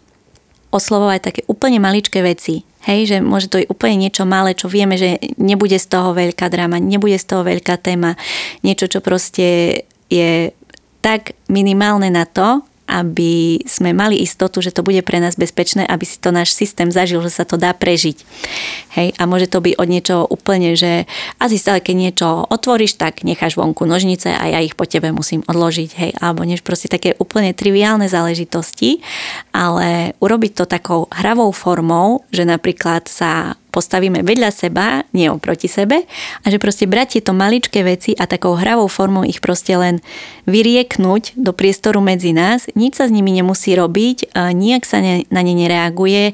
oslovovať 0.70 1.20
také 1.26 1.42
úplne 1.50 1.82
maličké 1.82 2.22
veci. 2.22 2.62
Hej, 2.88 3.12
že 3.12 3.18
môže 3.20 3.52
to 3.52 3.60
byť 3.60 3.68
úplne 3.68 4.08
niečo 4.08 4.24
malé, 4.24 4.56
čo 4.56 4.72
vieme, 4.72 4.96
že 4.96 5.20
nebude 5.36 5.76
z 5.76 5.88
toho 5.92 6.16
veľká 6.16 6.48
drama, 6.48 6.80
nebude 6.80 7.20
z 7.20 7.28
toho 7.28 7.44
veľká 7.44 7.76
téma. 7.76 8.16
Niečo, 8.64 8.88
čo 8.88 9.04
proste 9.04 9.84
je 10.08 10.56
tak 11.04 11.36
minimálne 11.52 12.08
na 12.08 12.24
to, 12.24 12.64
aby 12.90 13.62
sme 13.70 13.94
mali 13.94 14.18
istotu, 14.18 14.66
že 14.66 14.74
to 14.74 14.82
bude 14.82 14.98
pre 15.06 15.22
nás 15.22 15.38
bezpečné, 15.38 15.86
aby 15.86 16.02
si 16.10 16.18
to 16.18 16.34
náš 16.34 16.58
systém 16.58 16.90
zažil, 16.90 17.22
že 17.22 17.30
sa 17.30 17.46
to 17.46 17.62
dá 17.62 17.78
prežiť. 17.78 18.18
Hej, 18.98 19.14
a 19.22 19.30
môže 19.30 19.46
to 19.46 19.62
byť 19.62 19.78
od 19.78 19.88
niečoho 19.88 20.24
úplne, 20.26 20.74
že 20.74 21.06
asi 21.38 21.62
stále 21.62 21.86
keď 21.86 21.96
niečo 21.96 22.28
otvoríš, 22.50 22.98
tak 22.98 23.22
necháš 23.22 23.54
vonku 23.54 23.86
nožnice 23.86 24.34
a 24.34 24.50
ja 24.50 24.60
ich 24.66 24.74
po 24.74 24.90
tebe 24.90 25.14
musím 25.14 25.46
odložiť. 25.46 25.90
Hej, 25.94 26.12
alebo 26.18 26.42
než 26.42 26.66
proste 26.66 26.90
také 26.90 27.14
úplne 27.22 27.54
triviálne 27.54 28.10
záležitosti, 28.10 29.06
ale 29.54 30.18
urobiť 30.18 30.52
to 30.58 30.66
takou 30.66 31.06
hravou 31.14 31.54
formou, 31.54 32.26
že 32.34 32.48
napríklad 32.50 33.06
sa 33.06 33.59
postavíme 33.70 34.26
vedľa 34.26 34.50
seba, 34.50 35.06
nie 35.14 35.30
oproti 35.30 35.70
sebe 35.70 36.10
a 36.44 36.46
že 36.50 36.58
proste 36.58 36.90
brať 36.90 37.20
tieto 37.20 37.32
maličké 37.38 37.86
veci 37.86 38.18
a 38.18 38.26
takou 38.26 38.58
hravou 38.58 38.90
formou 38.90 39.22
ich 39.26 39.40
proste 39.40 39.78
len 39.78 40.02
vyrieknúť 40.50 41.38
do 41.38 41.54
priestoru 41.54 42.02
medzi 42.02 42.34
nás. 42.34 42.66
Nič 42.74 42.98
sa 42.98 43.06
s 43.06 43.14
nimi 43.14 43.30
nemusí 43.30 43.78
robiť, 43.78 44.34
nijak 44.34 44.84
sa 44.84 45.02
na 45.06 45.42
ne 45.46 45.54
nereaguje, 45.54 46.34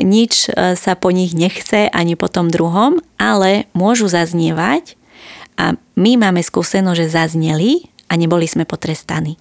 nič 0.00 0.48
e, 0.48 0.74
sa 0.74 0.92
po 0.96 1.12
nich 1.12 1.36
nechce 1.36 1.92
ani 1.92 2.16
po 2.16 2.32
tom 2.32 2.48
druhom, 2.48 2.98
ale 3.20 3.68
môžu 3.76 4.08
zaznievať 4.08 4.96
a 5.60 5.76
my 6.00 6.16
máme 6.16 6.40
skúsenosť, 6.40 6.98
že 6.98 7.12
zazneli 7.12 7.72
a 8.08 8.16
neboli 8.16 8.48
sme 8.48 8.64
potrestaní. 8.64 9.36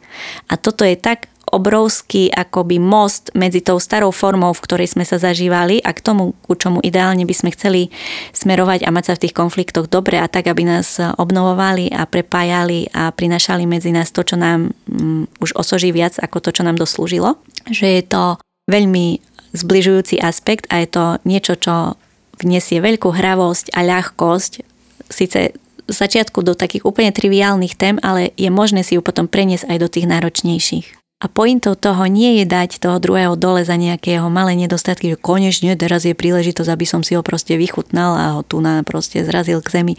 A 0.51 0.59
toto 0.59 0.83
je 0.83 0.99
tak 0.99 1.31
obrovský 1.49 2.29
akoby 2.31 2.77
most 2.77 3.33
medzi 3.33 3.59
tou 3.59 3.81
starou 3.81 4.13
formou, 4.13 4.53
v 4.53 4.63
ktorej 4.63 4.93
sme 4.93 5.05
sa 5.05 5.17
zažívali 5.17 5.81
a 5.81 5.91
k 5.91 6.01
tomu, 6.01 6.37
ku 6.45 6.53
čomu 6.55 6.79
ideálne 6.79 7.25
by 7.25 7.35
sme 7.35 7.49
chceli 7.53 7.91
smerovať 8.31 8.85
a 8.85 8.93
mať 8.93 9.03
sa 9.05 9.13
v 9.17 9.21
tých 9.27 9.37
konfliktoch 9.37 9.89
dobre 9.89 10.21
a 10.21 10.29
tak, 10.29 10.47
aby 10.47 10.63
nás 10.65 10.97
obnovovali 10.97 11.89
a 11.89 12.05
prepájali 12.05 12.93
a 12.93 13.09
prinašali 13.09 13.65
medzi 13.65 13.89
nás 13.89 14.13
to, 14.13 14.21
čo 14.21 14.37
nám 14.37 14.71
um, 14.71 15.25
už 15.41 15.57
osoží 15.57 15.89
viac 15.89 16.17
ako 16.21 16.37
to, 16.39 16.49
čo 16.55 16.61
nám 16.63 16.77
doslúžilo. 16.77 17.37
Že 17.67 17.87
je 17.99 18.03
to 18.05 18.23
veľmi 18.69 19.19
zbližujúci 19.57 20.21
aspekt 20.21 20.69
a 20.69 20.81
je 20.81 20.87
to 20.89 21.03
niečo, 21.25 21.57
čo 21.57 21.97
vniesie 22.39 22.79
veľkú 22.79 23.11
hravosť 23.11 23.73
a 23.75 23.83
ľahkosť, 23.83 24.63
síce 25.09 25.57
začiatku 25.89 26.45
do 26.45 26.53
takých 26.53 26.85
úplne 26.85 27.09
triviálnych 27.09 27.73
tém, 27.73 27.97
ale 28.05 28.31
je 28.37 28.47
možné 28.53 28.85
si 28.85 28.95
ju 28.95 29.01
potom 29.01 29.25
preniesť 29.25 29.65
aj 29.67 29.77
do 29.81 29.87
tých 29.89 30.05
náročnejších. 30.05 30.98
A 31.19 31.27
pointou 31.27 31.75
toho 31.75 32.07
nie 32.07 32.39
je 32.39 32.45
dať 32.47 32.79
toho 32.79 32.95
druhého 32.95 33.35
dole 33.35 33.67
za 33.67 33.75
nejaké 33.75 34.15
jeho 34.15 34.31
malé 34.31 34.55
nedostatky, 34.55 35.11
že 35.11 35.19
konečne 35.19 35.75
teraz 35.75 36.07
je 36.07 36.15
príležitosť, 36.15 36.71
aby 36.71 36.85
som 36.87 37.03
si 37.03 37.19
ho 37.19 37.19
proste 37.19 37.59
vychutnal 37.59 38.15
a 38.15 38.25
ho 38.39 38.41
tu 38.47 38.63
na 38.63 38.87
proste 38.87 39.19
zrazil 39.27 39.59
k 39.59 39.83
zemi. 39.83 39.93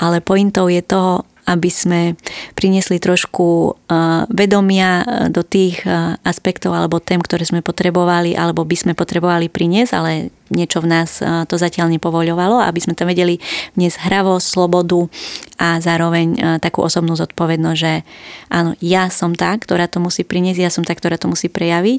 Ale 0.00 0.24
pointou 0.24 0.72
je 0.72 0.80
toho, 0.80 1.28
aby 1.42 1.70
sme 1.70 2.00
priniesli 2.54 3.02
trošku 3.02 3.74
vedomia 4.30 5.02
do 5.26 5.42
tých 5.42 5.82
aspektov 6.22 6.70
alebo 6.70 7.02
tém, 7.02 7.18
ktoré 7.18 7.42
sme 7.42 7.66
potrebovali 7.66 8.38
alebo 8.38 8.62
by 8.62 8.76
sme 8.78 8.92
potrebovali 8.94 9.50
priniesť, 9.50 9.92
ale 9.92 10.30
niečo 10.52 10.84
v 10.84 10.90
nás 10.92 11.18
to 11.48 11.56
zatiaľ 11.58 11.90
nepovoľovalo, 11.96 12.62
aby 12.62 12.78
sme 12.78 12.94
tam 12.94 13.10
vedeli 13.10 13.42
dnes 13.74 13.98
hravo, 13.98 14.38
slobodu 14.38 15.08
a 15.58 15.82
zároveň 15.82 16.60
takú 16.60 16.84
osobnú 16.84 17.18
zodpovednosť, 17.18 17.78
že 17.78 18.06
áno, 18.52 18.78
ja 18.78 19.10
som 19.10 19.34
tá, 19.34 19.50
ktorá 19.56 19.90
to 19.90 19.98
musí 19.98 20.22
priniesť, 20.22 20.60
ja 20.60 20.70
som 20.70 20.84
tá, 20.86 20.94
ktorá 20.94 21.18
to 21.18 21.26
musí 21.26 21.50
prejaviť 21.50 21.98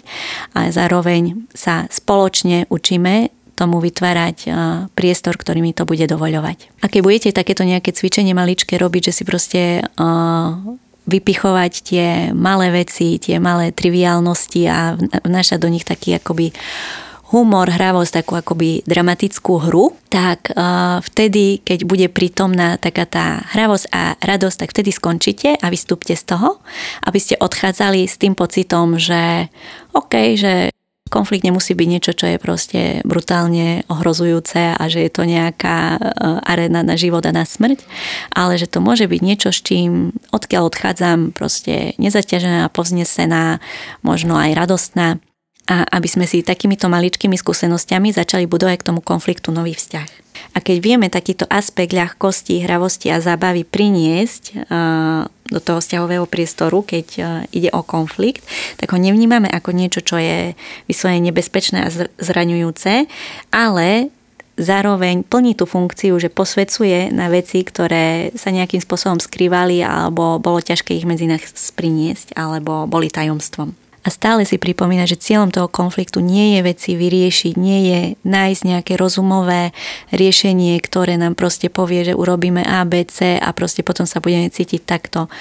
a 0.56 0.72
zároveň 0.72 1.50
sa 1.52 1.90
spoločne 1.92 2.70
učíme 2.72 3.43
tomu 3.64 3.80
vytvárať 3.80 4.52
priestor, 4.92 5.40
ktorý 5.40 5.64
mi 5.64 5.72
to 5.72 5.88
bude 5.88 6.04
dovoľovať. 6.04 6.84
A 6.84 6.92
keď 6.92 7.00
budete 7.00 7.30
takéto 7.32 7.64
nejaké 7.64 7.96
cvičenie 7.96 8.36
maličké 8.36 8.76
robiť, 8.76 9.08
že 9.08 9.16
si 9.16 9.24
proste 9.24 9.88
vypichovať 11.08 11.74
tie 11.84 12.08
malé 12.36 12.84
veci, 12.84 13.16
tie 13.24 13.40
malé 13.40 13.72
triviálnosti 13.72 14.62
a 14.68 15.00
vnášať 15.24 15.58
do 15.64 15.72
nich 15.72 15.88
taký 15.88 16.20
akoby 16.20 16.52
humor, 17.34 17.66
hravosť, 17.66 18.22
takú 18.22 18.38
akoby 18.38 18.86
dramatickú 18.86 19.58
hru, 19.58 19.98
tak 20.06 20.54
vtedy, 21.02 21.66
keď 21.66 21.80
bude 21.90 22.08
prítomná 22.14 22.78
taká 22.78 23.10
tá 23.10 23.42
hravosť 23.58 23.90
a 23.90 24.14
radosť, 24.22 24.58
tak 24.62 24.70
vtedy 24.70 24.94
skončíte 24.94 25.50
a 25.58 25.66
vystúpte 25.74 26.14
z 26.14 26.24
toho, 26.30 26.62
aby 27.02 27.18
ste 27.18 27.34
odchádzali 27.42 28.06
s 28.06 28.22
tým 28.22 28.38
pocitom, 28.38 29.02
že 29.02 29.50
OK, 29.98 30.38
že 30.38 30.70
konflikt 31.14 31.46
nemusí 31.46 31.78
byť 31.78 31.88
niečo, 31.88 32.12
čo 32.18 32.26
je 32.26 32.42
proste 32.42 32.82
brutálne 33.06 33.86
ohrozujúce 33.86 34.74
a 34.74 34.84
že 34.90 35.06
je 35.06 35.12
to 35.14 35.30
nejaká 35.30 35.78
e, 35.94 35.98
arena 36.42 36.82
na 36.82 36.98
život 36.98 37.22
a 37.30 37.32
na 37.32 37.46
smrť, 37.46 37.86
ale 38.34 38.58
že 38.58 38.66
to 38.66 38.82
môže 38.82 39.06
byť 39.06 39.22
niečo, 39.22 39.54
s 39.54 39.62
čím 39.62 40.18
odkiaľ 40.34 40.74
odchádzam 40.74 41.38
proste 41.38 41.94
nezaťažená, 42.02 42.74
povznesená, 42.74 43.62
možno 44.02 44.34
aj 44.42 44.58
radostná 44.58 45.22
a 45.64 45.88
aby 45.96 46.08
sme 46.12 46.26
si 46.28 46.44
takýmito 46.44 46.92
maličkými 46.92 47.40
skúsenostiami 47.40 48.12
začali 48.12 48.44
budovať 48.52 48.84
k 48.84 48.88
tomu 48.92 49.00
konfliktu 49.00 49.56
nový 49.56 49.72
vzťah. 49.72 50.24
A 50.54 50.62
keď 50.62 50.78
vieme 50.84 51.08
takýto 51.08 51.48
aspekt 51.48 51.96
ľahkosti, 51.96 52.62
hravosti 52.68 53.08
a 53.10 53.24
zábavy 53.24 53.64
priniesť 53.64 54.68
do 55.54 55.62
toho 55.62 55.78
vzťahového 55.78 56.26
priestoru, 56.26 56.82
keď 56.82 57.08
ide 57.54 57.70
o 57.70 57.86
konflikt, 57.86 58.42
tak 58.82 58.90
ho 58.92 58.98
nevnímame 58.98 59.46
ako 59.46 59.70
niečo, 59.70 60.02
čo 60.02 60.18
je 60.18 60.58
vyslovene 60.90 61.30
nebezpečné 61.30 61.86
a 61.86 61.94
zraňujúce, 62.18 63.06
ale 63.54 64.10
zároveň 64.58 65.26
plní 65.26 65.58
tú 65.58 65.66
funkciu, 65.66 66.18
že 66.22 66.30
posvedcuje 66.30 67.10
na 67.10 67.30
veci, 67.30 67.66
ktoré 67.66 68.34
sa 68.38 68.54
nejakým 68.54 68.82
spôsobom 68.82 69.18
skrývali 69.18 69.82
alebo 69.82 70.38
bolo 70.38 70.62
ťažké 70.62 70.94
ich 70.94 71.10
medzi 71.10 71.26
nás 71.26 71.42
priniesť 71.74 72.38
alebo 72.38 72.86
boli 72.86 73.10
tajomstvom 73.10 73.83
a 74.04 74.12
stále 74.12 74.44
si 74.44 74.60
pripomína, 74.60 75.08
že 75.08 75.16
cieľom 75.16 75.48
toho 75.48 75.72
konfliktu 75.72 76.20
nie 76.20 76.60
je 76.60 76.60
veci 76.68 76.92
vyriešiť, 77.00 77.54
nie 77.56 77.80
je 77.88 78.02
nájsť 78.28 78.62
nejaké 78.68 78.94
rozumové 79.00 79.72
riešenie, 80.12 80.76
ktoré 80.84 81.16
nám 81.16 81.40
proste 81.40 81.72
povie, 81.72 82.12
že 82.12 82.14
urobíme 82.14 82.68
A, 82.68 82.84
B, 82.84 83.08
C 83.08 83.40
a 83.40 83.50
proste 83.56 83.80
potom 83.80 84.04
sa 84.04 84.20
budeme 84.20 84.52
cítiť 84.52 84.84
takto. 84.84 85.32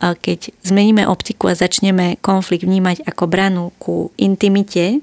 Keď 0.00 0.54
zmeníme 0.62 1.04
optiku 1.04 1.50
a 1.50 1.58
začneme 1.58 2.16
konflikt 2.22 2.62
vnímať 2.62 3.04
ako 3.10 3.24
branu 3.26 3.74
ku 3.82 4.14
intimite, 4.16 5.02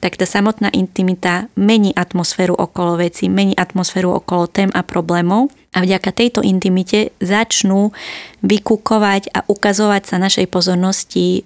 tak 0.00 0.20
tá 0.20 0.28
samotná 0.28 0.68
intimita 0.72 1.48
mení 1.56 1.90
atmosféru 1.96 2.54
okolo 2.54 3.00
veci, 3.00 3.32
mení 3.32 3.56
atmosféru 3.56 4.12
okolo 4.12 4.46
tém 4.46 4.70
a 4.76 4.84
problémov 4.84 5.50
a 5.76 5.84
vďaka 5.84 6.12
tejto 6.12 6.40
intimite 6.40 7.12
začnú 7.20 7.92
vykúkovať 8.40 9.32
a 9.32 9.44
ukazovať 9.44 10.02
sa 10.08 10.16
našej 10.22 10.46
pozornosti 10.48 11.44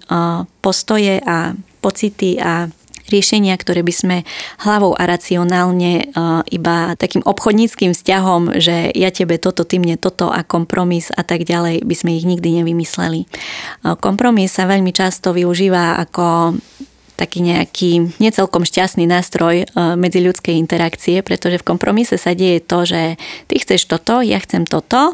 postoje 0.63 1.19
a 1.23 1.55
pocity 1.81 2.39
a 2.39 2.71
riešenia, 3.11 3.59
ktoré 3.59 3.83
by 3.83 3.91
sme 3.91 4.17
hlavou 4.63 4.95
a 4.95 5.03
racionálne 5.03 6.15
iba 6.47 6.95
takým 6.95 7.19
obchodníckým 7.27 7.91
vzťahom, 7.91 8.55
že 8.55 8.87
ja 8.95 9.11
tebe 9.11 9.35
toto, 9.35 9.67
ty 9.67 9.83
mne 9.83 9.99
toto 9.99 10.31
a 10.31 10.47
kompromis 10.47 11.11
a 11.11 11.27
tak 11.27 11.43
ďalej, 11.43 11.83
by 11.83 11.95
sme 11.97 12.15
ich 12.15 12.23
nikdy 12.23 12.63
nevymysleli. 12.63 13.27
Kompromis 13.99 14.55
sa 14.55 14.63
veľmi 14.63 14.95
často 14.95 15.35
využíva 15.35 15.99
ako 15.99 16.55
taký 17.21 17.45
nejaký 17.45 18.17
necelkom 18.17 18.65
šťastný 18.65 19.05
nástroj 19.05 19.55
e, 19.61 19.65
medzi 19.93 20.17
ľudskej 20.25 20.57
interakcie, 20.57 21.21
pretože 21.21 21.61
v 21.61 21.67
kompromise 21.69 22.17
sa 22.17 22.33
deje 22.33 22.65
to, 22.65 22.81
že 22.81 23.21
ty 23.45 23.61
chceš 23.61 23.85
toto, 23.85 24.25
ja 24.25 24.41
chcem 24.41 24.65
toto, 24.65 25.13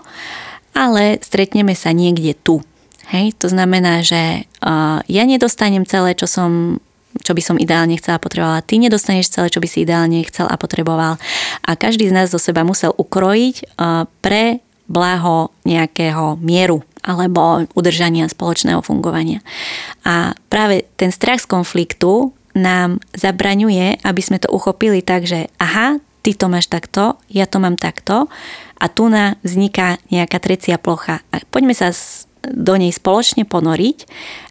ale 0.72 1.20
stretneme 1.20 1.76
sa 1.76 1.92
niekde 1.92 2.32
tu. 2.32 2.64
Hej, 3.12 3.36
to 3.40 3.48
znamená, 3.48 4.04
že 4.04 4.44
uh, 4.60 5.00
ja 5.08 5.24
nedostanem 5.24 5.88
celé, 5.88 6.12
čo 6.12 6.28
som 6.28 6.84
čo 7.18 7.34
by 7.34 7.42
som 7.42 7.58
ideálne 7.58 7.98
chcela 7.98 8.22
a 8.22 8.24
potrebovala. 8.24 8.62
Ty 8.62 8.78
nedostaneš 8.78 9.34
celé, 9.34 9.50
čo 9.50 9.58
by 9.58 9.66
si 9.66 9.82
ideálne 9.82 10.22
chcel 10.30 10.46
a 10.46 10.54
potreboval. 10.54 11.18
A 11.66 11.72
každý 11.74 12.06
z 12.06 12.14
nás 12.14 12.30
do 12.30 12.38
seba 12.38 12.62
musel 12.62 12.94
ukrojiť 12.94 13.56
uh, 13.74 14.06
pre 14.22 14.62
blaho 14.86 15.50
nejakého 15.66 16.38
mieru 16.40 16.86
alebo 17.08 17.64
udržania 17.72 18.28
spoločného 18.28 18.84
fungovania. 18.84 19.40
A 20.04 20.36
práve 20.52 20.84
ten 21.00 21.16
strach 21.16 21.40
z 21.40 21.48
konfliktu 21.48 22.36
nám 22.52 23.00
zabraňuje, 23.16 24.04
aby 24.04 24.22
sme 24.22 24.44
to 24.44 24.52
uchopili 24.52 25.00
tak, 25.00 25.24
že 25.24 25.48
aha, 25.56 26.04
ty 26.26 26.36
to 26.36 26.52
máš 26.52 26.68
takto, 26.68 27.16
ja 27.32 27.48
to 27.48 27.64
mám 27.64 27.80
takto 27.80 28.28
a 28.76 28.86
tu 28.92 29.08
na 29.08 29.40
vzniká 29.48 29.96
nejaká 30.12 30.44
trecia 30.44 30.76
plocha. 30.76 31.24
A 31.32 31.40
poďme 31.48 31.72
sa 31.72 31.96
do 32.44 32.76
nej 32.76 32.92
spoločne 32.92 33.48
ponoriť, 33.48 34.04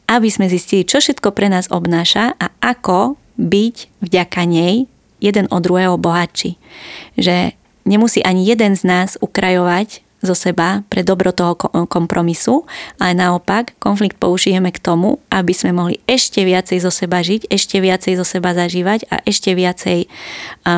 aby 0.09 0.29
sme 0.33 0.49
zistili, 0.49 0.88
čo 0.88 1.03
všetko 1.03 1.35
pre 1.37 1.53
nás 1.53 1.69
obnáša 1.69 2.33
a 2.40 2.49
ako 2.62 3.21
byť 3.37 4.01
vďaka 4.01 4.42
nej 4.49 4.88
jeden 5.21 5.47
od 5.53 5.61
druhého 5.61 6.01
bohatší. 6.01 6.57
Že 7.21 7.53
nemusí 7.85 8.25
ani 8.25 8.47
jeden 8.47 8.79
z 8.79 8.83
nás 8.87 9.21
ukrajovať 9.21 10.06
zo 10.27 10.35
seba 10.35 10.83
pre 10.91 11.07
dobro 11.07 11.31
toho 11.31 11.55
kompromisu, 11.87 12.67
ale 12.99 13.15
naopak 13.15 13.79
konflikt 13.79 14.19
použijeme 14.19 14.75
k 14.75 14.83
tomu, 14.83 15.23
aby 15.31 15.55
sme 15.55 15.73
mohli 15.73 16.03
ešte 16.11 16.43
viacej 16.43 16.83
zo 16.83 16.91
seba 16.91 17.23
žiť, 17.23 17.47
ešte 17.47 17.79
viacej 17.79 18.19
zo 18.19 18.27
seba 18.27 18.53
zažívať 18.53 19.07
a 19.09 19.23
ešte 19.23 19.55
viacej 19.55 20.11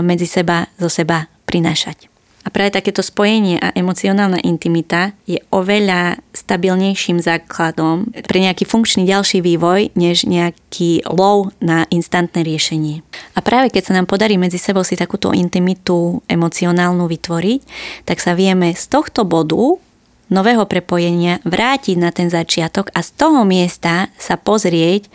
medzi 0.04 0.28
seba 0.28 0.68
zo 0.76 0.92
seba 0.92 1.32
prinášať. 1.48 2.12
A 2.46 2.54
práve 2.54 2.72
takéto 2.72 3.04
spojenie 3.04 3.60
a 3.60 3.76
emocionálna 3.76 4.40
intimita 4.40 5.12
je 5.28 5.36
oveľa 5.52 6.16
stabilnejším 6.32 7.20
základom 7.20 8.08
pre 8.24 8.38
nejaký 8.40 8.64
funkčný 8.64 9.04
ďalší 9.04 9.44
vývoj, 9.44 9.92
než 9.92 10.24
nejaký 10.24 11.04
low 11.12 11.52
na 11.60 11.84
instantné 11.92 12.40
riešenie. 12.40 13.04
A 13.38 13.44
práve 13.46 13.70
keď 13.70 13.82
sa 13.86 13.94
nám 13.94 14.10
podarí 14.10 14.34
medzi 14.34 14.58
sebou 14.58 14.82
si 14.82 14.98
takúto 14.98 15.30
intimitu 15.30 16.18
emocionálnu 16.26 17.06
vytvoriť, 17.06 17.60
tak 18.02 18.18
sa 18.18 18.34
vieme 18.34 18.74
z 18.74 18.84
tohto 18.90 19.22
bodu 19.22 19.78
nového 20.26 20.66
prepojenia 20.66 21.38
vrátiť 21.46 21.96
na 22.02 22.10
ten 22.10 22.34
začiatok 22.34 22.90
a 22.90 22.98
z 22.98 23.14
toho 23.14 23.46
miesta 23.46 24.10
sa 24.18 24.34
pozrieť 24.34 25.06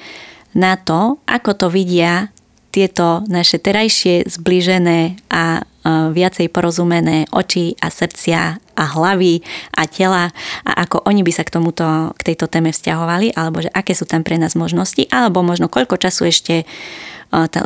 na 0.55 0.79
to, 0.79 1.19
ako 1.27 1.51
to 1.51 1.67
vidia 1.67 2.31
tieto 2.71 3.27
naše 3.27 3.59
terajšie 3.59 4.23
zbližené 4.31 5.19
a 5.27 5.67
viacej 5.87 6.47
porozumené 6.47 7.27
oči 7.29 7.75
a 7.83 7.91
srdcia 7.91 8.41
a 8.73 8.85
hlavy 8.97 9.43
a 9.77 9.83
tela 9.85 10.33
a 10.65 10.71
ako 10.87 11.05
oni 11.05 11.21
by 11.21 11.31
sa 11.35 11.45
k, 11.45 11.53
tomuto, 11.53 11.85
k 12.17 12.33
tejto 12.33 12.49
téme 12.49 12.73
vzťahovali 12.73 13.37
alebo 13.37 13.61
že 13.61 13.69
aké 13.69 13.93
sú 13.93 14.09
tam 14.09 14.25
pre 14.25 14.39
nás 14.39 14.57
možnosti 14.57 15.05
alebo 15.13 15.45
možno 15.45 15.69
koľko 15.69 15.99
času 15.99 16.31
ešte 16.31 16.65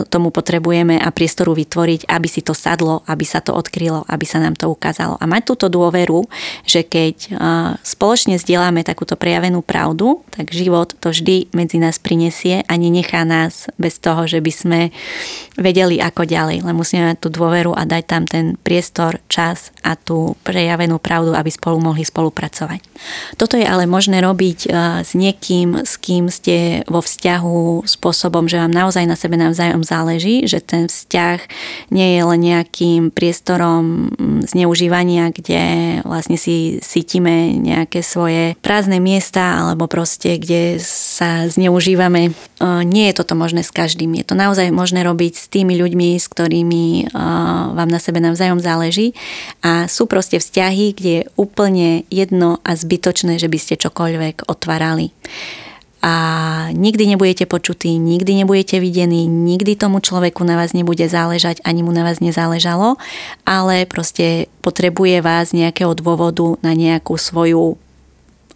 tomu 0.07 0.31
potrebujeme 0.31 0.95
a 0.95 1.11
priestoru 1.11 1.51
vytvoriť, 1.51 2.07
aby 2.07 2.27
si 2.31 2.39
to 2.39 2.55
sadlo, 2.55 3.03
aby 3.03 3.27
sa 3.27 3.43
to 3.43 3.51
odkrylo, 3.51 4.07
aby 4.07 4.23
sa 4.23 4.39
nám 4.39 4.55
to 4.55 4.71
ukázalo. 4.71 5.19
A 5.19 5.27
mať 5.27 5.43
túto 5.43 5.67
dôveru, 5.67 6.23
že 6.63 6.87
keď 6.87 7.35
spoločne 7.83 8.39
zdieľame 8.39 8.87
takúto 8.87 9.19
prejavenú 9.19 9.59
pravdu, 9.59 10.23
tak 10.31 10.55
život 10.55 10.95
to 11.03 11.11
vždy 11.11 11.51
medzi 11.51 11.83
nás 11.83 11.99
prinesie 11.99 12.63
a 12.63 12.73
nenechá 12.79 13.27
nás 13.27 13.67
bez 13.75 13.99
toho, 13.99 14.23
že 14.23 14.39
by 14.39 14.51
sme 14.55 14.79
vedeli 15.59 15.99
ako 15.99 16.23
ďalej. 16.23 16.63
Len 16.63 16.75
musíme 16.77 17.03
mať 17.11 17.27
tú 17.27 17.29
dôveru 17.33 17.75
a 17.75 17.83
dať 17.83 18.06
tam 18.07 18.23
ten 18.23 18.55
priestor, 18.63 19.19
čas 19.27 19.75
a 19.83 19.99
tú 19.99 20.39
prejavenú 20.47 20.97
pravdu, 20.97 21.35
aby 21.35 21.51
spolu 21.51 21.83
mohli 21.83 22.07
spolupracovať. 22.07 22.79
Toto 23.35 23.59
je 23.59 23.67
ale 23.67 23.85
možné 23.85 24.23
robiť 24.23 24.71
s 25.03 25.11
niekým, 25.13 25.85
s 25.85 25.99
kým 26.01 26.31
ste 26.31 26.87
vo 26.89 27.03
vzťahu 27.03 27.85
spôsobom, 27.85 28.49
že 28.49 28.57
vám 28.57 28.73
naozaj 28.73 29.05
na 29.05 29.19
sebe 29.19 29.35
navzájom 29.37 29.83
záleží, 29.85 30.47
že 30.47 30.63
ten 30.63 30.87
vzťah 30.87 31.39
nie 31.91 32.17
je 32.17 32.21
len 32.23 32.41
nejakým 32.41 33.01
priestorom 33.11 34.13
mm, 34.13 34.49
zneužívania, 34.49 35.29
kde 35.35 35.61
vlastne 36.07 36.39
si 36.39 36.79
cítime 36.79 37.53
nejaké 37.59 37.99
svoje 37.99 38.55
prázdne 38.63 39.03
miesta 39.03 39.61
alebo 39.67 39.89
proste, 39.91 40.39
kde 40.39 40.79
sa 40.81 41.49
zneužívame. 41.49 42.29
E, 42.29 42.31
nie 42.85 43.09
je 43.11 43.17
toto 43.19 43.35
možné 43.35 43.61
s 43.65 43.73
každým. 43.73 44.15
Je 44.15 44.25
to 44.25 44.33
naozaj 44.37 44.69
možné 44.71 45.03
robiť 45.03 45.33
s 45.35 45.45
tými 45.51 45.75
ľuďmi, 45.75 46.15
s 46.15 46.27
ktorými 46.31 46.85
e, 46.87 47.03
vám 47.75 47.89
na 47.89 47.96
sebe 47.97 48.23
navzájom 48.23 48.61
záleží. 48.61 49.13
A 49.61 49.85
sú 49.91 50.09
proste 50.09 50.39
vzťahy, 50.39 50.95
kde 50.95 51.11
je 51.21 51.27
úplne 51.35 52.03
jedno 52.13 52.61
a 52.63 52.73
zbytočné, 52.73 53.37
že 53.41 53.49
by 53.51 53.57
ste 53.59 53.75
čokoľvek 53.79 54.49
otvárali. 54.49 55.13
A 56.05 56.13
nikdy 56.77 57.09
nebudete 57.09 57.49
počutí, 57.49 57.97
nikdy 57.97 58.45
nebudete 58.45 58.77
videní, 58.77 59.25
nikdy 59.25 59.73
tomu 59.73 59.97
človeku 59.97 60.45
na 60.45 60.53
vás 60.53 60.77
nebude 60.77 61.09
záležať, 61.09 61.57
ani 61.65 61.81
mu 61.81 61.89
na 61.89 62.05
vás 62.05 62.21
nezáležalo, 62.21 63.01
ale 63.49 63.89
proste 63.89 64.45
potrebuje 64.61 65.25
vás 65.25 65.57
nejakého 65.57 65.97
dôvodu 65.97 66.53
na 66.61 66.77
nejakú 66.77 67.17
svoju 67.17 67.81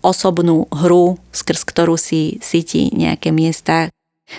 osobnú 0.05 0.69
hru, 0.69 1.17
skrz 1.33 1.65
ktorú 1.65 1.97
si 1.97 2.37
cíti 2.45 2.93
nejaké 2.93 3.33
miesta, 3.33 3.89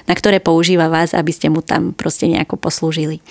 na 0.05 0.15
ktoré 0.15 0.39
používa 0.39 0.93
vás, 0.93 1.13
aby 1.17 1.33
ste 1.33 1.49
mu 1.49 1.61
tam 1.65 1.93
proste 1.95 2.29
nejako 2.29 2.59
poslúžili. 2.59 3.25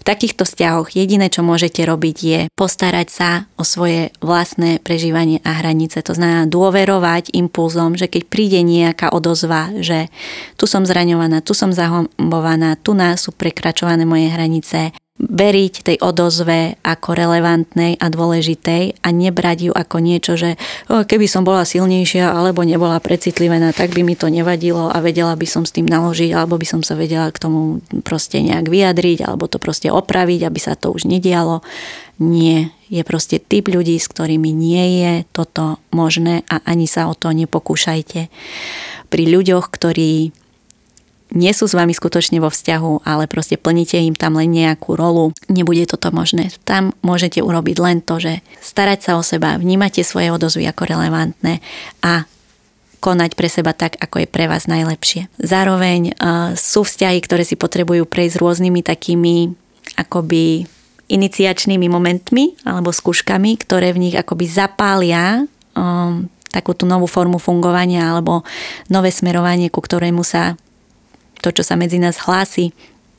V 0.00 0.04
takýchto 0.04 0.46
vzťahoch 0.46 0.92
jediné, 0.94 1.28
čo 1.28 1.46
môžete 1.46 1.82
robiť, 1.84 2.16
je 2.20 2.40
postarať 2.54 3.08
sa 3.08 3.30
o 3.56 3.64
svoje 3.66 4.12
vlastné 4.20 4.80
prežívanie 4.80 5.42
a 5.42 5.60
hranice. 5.60 6.02
To 6.04 6.16
znamená 6.16 6.48
dôverovať 6.48 7.34
impulzom, 7.36 7.94
že 7.94 8.08
keď 8.08 8.22
príde 8.26 8.60
nejaká 8.64 9.12
odozva, 9.12 9.70
že 9.80 10.08
tu 10.56 10.64
som 10.64 10.84
zraňovaná, 10.86 11.42
tu 11.44 11.52
som 11.56 11.74
zahombovaná, 11.74 12.76
tu 12.80 12.96
nás 12.96 13.20
sú 13.20 13.34
prekračované 13.34 14.08
moje 14.08 14.30
hranice, 14.30 14.94
veriť 15.20 15.74
tej 15.84 15.96
odozve 16.00 16.80
ako 16.80 17.12
relevantnej 17.12 18.00
a 18.00 18.08
dôležitej 18.08 19.04
a 19.04 19.08
nebrať 19.12 19.68
ju 19.68 19.72
ako 19.76 19.96
niečo, 20.00 20.32
že 20.40 20.56
keby 20.88 21.28
som 21.28 21.44
bola 21.44 21.68
silnejšia 21.68 22.32
alebo 22.32 22.64
nebola 22.64 22.96
precitlivená, 23.04 23.76
tak 23.76 23.92
by 23.92 24.00
mi 24.00 24.16
to 24.16 24.32
nevadilo 24.32 24.88
a 24.88 24.96
vedela 25.04 25.36
by 25.36 25.44
som 25.44 25.68
s 25.68 25.76
tým 25.76 25.84
naložiť 25.84 26.32
alebo 26.32 26.56
by 26.56 26.64
som 26.64 26.80
sa 26.80 26.96
vedela 26.96 27.28
k 27.28 27.36
tomu 27.36 27.84
proste 28.00 28.40
nejak 28.40 28.72
vyjadriť 28.72 29.28
alebo 29.28 29.44
to 29.44 29.60
proste 29.60 29.92
opraviť, 29.92 30.40
aby 30.48 30.60
sa 30.62 30.72
to 30.72 30.88
už 30.88 31.04
nedialo. 31.04 31.60
Nie, 32.20 32.72
je 32.92 33.00
proste 33.04 33.40
typ 33.40 33.68
ľudí, 33.68 33.96
s 33.96 34.08
ktorými 34.08 34.52
nie 34.52 35.04
je 35.04 35.12
toto 35.32 35.80
možné 35.92 36.44
a 36.48 36.60
ani 36.64 36.84
sa 36.84 37.08
o 37.08 37.16
to 37.16 37.32
nepokúšajte. 37.32 38.28
Pri 39.08 39.24
ľuďoch, 39.24 39.72
ktorí 39.72 40.32
nie 41.30 41.52
sú 41.54 41.70
s 41.70 41.78
vami 41.78 41.94
skutočne 41.94 42.42
vo 42.42 42.50
vzťahu, 42.50 43.06
ale 43.06 43.30
proste 43.30 43.54
plníte 43.54 43.98
im 43.98 44.18
tam 44.18 44.38
len 44.38 44.50
nejakú 44.50 44.98
rolu, 44.98 45.30
nebude 45.46 45.86
toto 45.86 46.10
možné. 46.10 46.50
Tam 46.66 46.94
môžete 47.06 47.42
urobiť 47.42 47.76
len 47.78 47.98
to, 48.02 48.18
že 48.18 48.42
starať 48.58 48.98
sa 49.06 49.12
o 49.18 49.22
seba, 49.22 49.58
vnímate 49.58 50.02
svoje 50.02 50.34
odozvy 50.34 50.66
ako 50.66 50.82
relevantné 50.90 51.62
a 52.02 52.26
konať 53.00 53.32
pre 53.32 53.48
seba 53.48 53.72
tak, 53.72 53.96
ako 53.96 54.22
je 54.22 54.28
pre 54.28 54.44
vás 54.44 54.68
najlepšie. 54.68 55.32
Zároveň 55.40 56.12
uh, 56.12 56.52
sú 56.52 56.84
vzťahy, 56.84 57.18
ktoré 57.24 57.48
si 57.48 57.56
potrebujú 57.56 58.04
prejsť 58.04 58.36
rôznymi 58.36 58.84
takými 58.84 59.56
akoby 59.96 60.68
iniciačnými 61.10 61.90
momentmi 61.90 62.62
alebo 62.62 62.94
skúškami, 62.94 63.58
ktoré 63.58 63.90
v 63.90 64.08
nich 64.08 64.14
akoby 64.14 64.46
zapália 64.46 65.42
um, 65.74 66.28
takú 66.54 66.76
tú 66.76 66.86
novú 66.86 67.10
formu 67.10 67.42
fungovania 67.42 68.14
alebo 68.14 68.46
nové 68.86 69.10
smerovanie, 69.10 69.72
ku 69.72 69.82
ktorému 69.82 70.22
sa 70.22 70.54
to, 71.40 71.50
čo 71.50 71.64
sa 71.64 71.74
medzi 71.76 71.96
nás 71.96 72.20
hlási, 72.22 72.72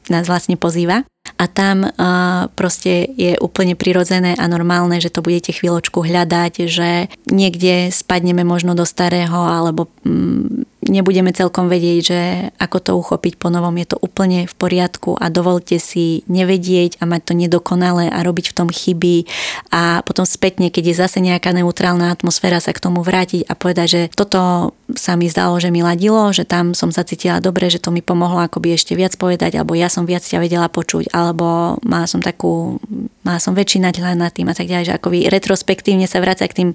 nás 0.10 0.26
vlastne 0.26 0.58
pozýva. 0.58 1.06
A 1.38 1.46
tam 1.46 1.86
uh, 1.86 2.50
proste 2.58 3.06
je 3.14 3.38
úplne 3.38 3.78
prirodzené 3.78 4.34
a 4.38 4.46
normálne, 4.50 4.98
že 4.98 5.14
to 5.14 5.22
budete 5.22 5.54
chvíľočku 5.54 6.02
hľadať, 6.02 6.66
že 6.66 7.14
niekde 7.30 7.94
spadneme 7.94 8.42
možno 8.42 8.74
do 8.74 8.86
starého 8.86 9.38
alebo 9.38 9.86
mm, 10.02 10.71
nebudeme 10.82 11.30
celkom 11.30 11.70
vedieť, 11.70 12.00
že 12.02 12.22
ako 12.58 12.78
to 12.82 12.92
uchopiť 12.98 13.38
po 13.38 13.54
novom. 13.54 13.74
Je 13.78 13.94
to 13.94 13.98
úplne 14.02 14.50
v 14.50 14.56
poriadku 14.58 15.14
a 15.14 15.30
dovolte 15.30 15.78
si 15.78 16.26
nevedieť 16.26 16.98
a 16.98 17.06
mať 17.06 17.22
to 17.32 17.34
nedokonalé 17.38 18.10
a 18.10 18.26
robiť 18.26 18.54
v 18.54 18.58
tom 18.58 18.70
chyby 18.70 19.30
a 19.70 20.02
potom 20.02 20.26
spätne, 20.26 20.74
keď 20.74 20.84
je 20.94 20.96
zase 20.98 21.18
nejaká 21.22 21.54
neutrálna 21.54 22.10
atmosféra, 22.10 22.58
sa 22.58 22.74
k 22.74 22.82
tomu 22.82 23.06
vrátiť 23.06 23.46
a 23.46 23.54
povedať, 23.54 23.88
že 23.88 24.02
toto 24.14 24.74
sa 24.98 25.16
mi 25.16 25.30
zdalo, 25.30 25.62
že 25.62 25.70
mi 25.70 25.86
ladilo, 25.86 26.34
že 26.34 26.44
tam 26.44 26.74
som 26.74 26.90
sa 26.90 27.06
cítila 27.06 27.40
dobre, 27.40 27.70
že 27.70 27.80
to 27.80 27.94
mi 27.94 28.02
pomohlo 28.02 28.42
akoby 28.42 28.76
ešte 28.76 28.98
viac 28.98 29.16
povedať, 29.16 29.56
alebo 29.56 29.78
ja 29.78 29.88
som 29.88 30.10
viac 30.10 30.26
ťa 30.26 30.42
vedela 30.42 30.68
počuť, 30.68 31.14
alebo 31.14 31.78
mala 31.86 32.10
som 32.10 32.20
takú, 32.20 32.82
mala 33.22 33.40
som 33.40 33.54
väčší 33.54 33.80
nadhľad 33.86 34.18
nad 34.18 34.34
tým 34.34 34.50
a 34.50 34.56
tak 34.58 34.68
ďalej, 34.68 34.92
že 34.92 34.98
akoby 34.98 35.30
retrospektívne 35.30 36.10
sa 36.10 36.20
vráca 36.20 36.44
k 36.50 36.58
tým 36.58 36.70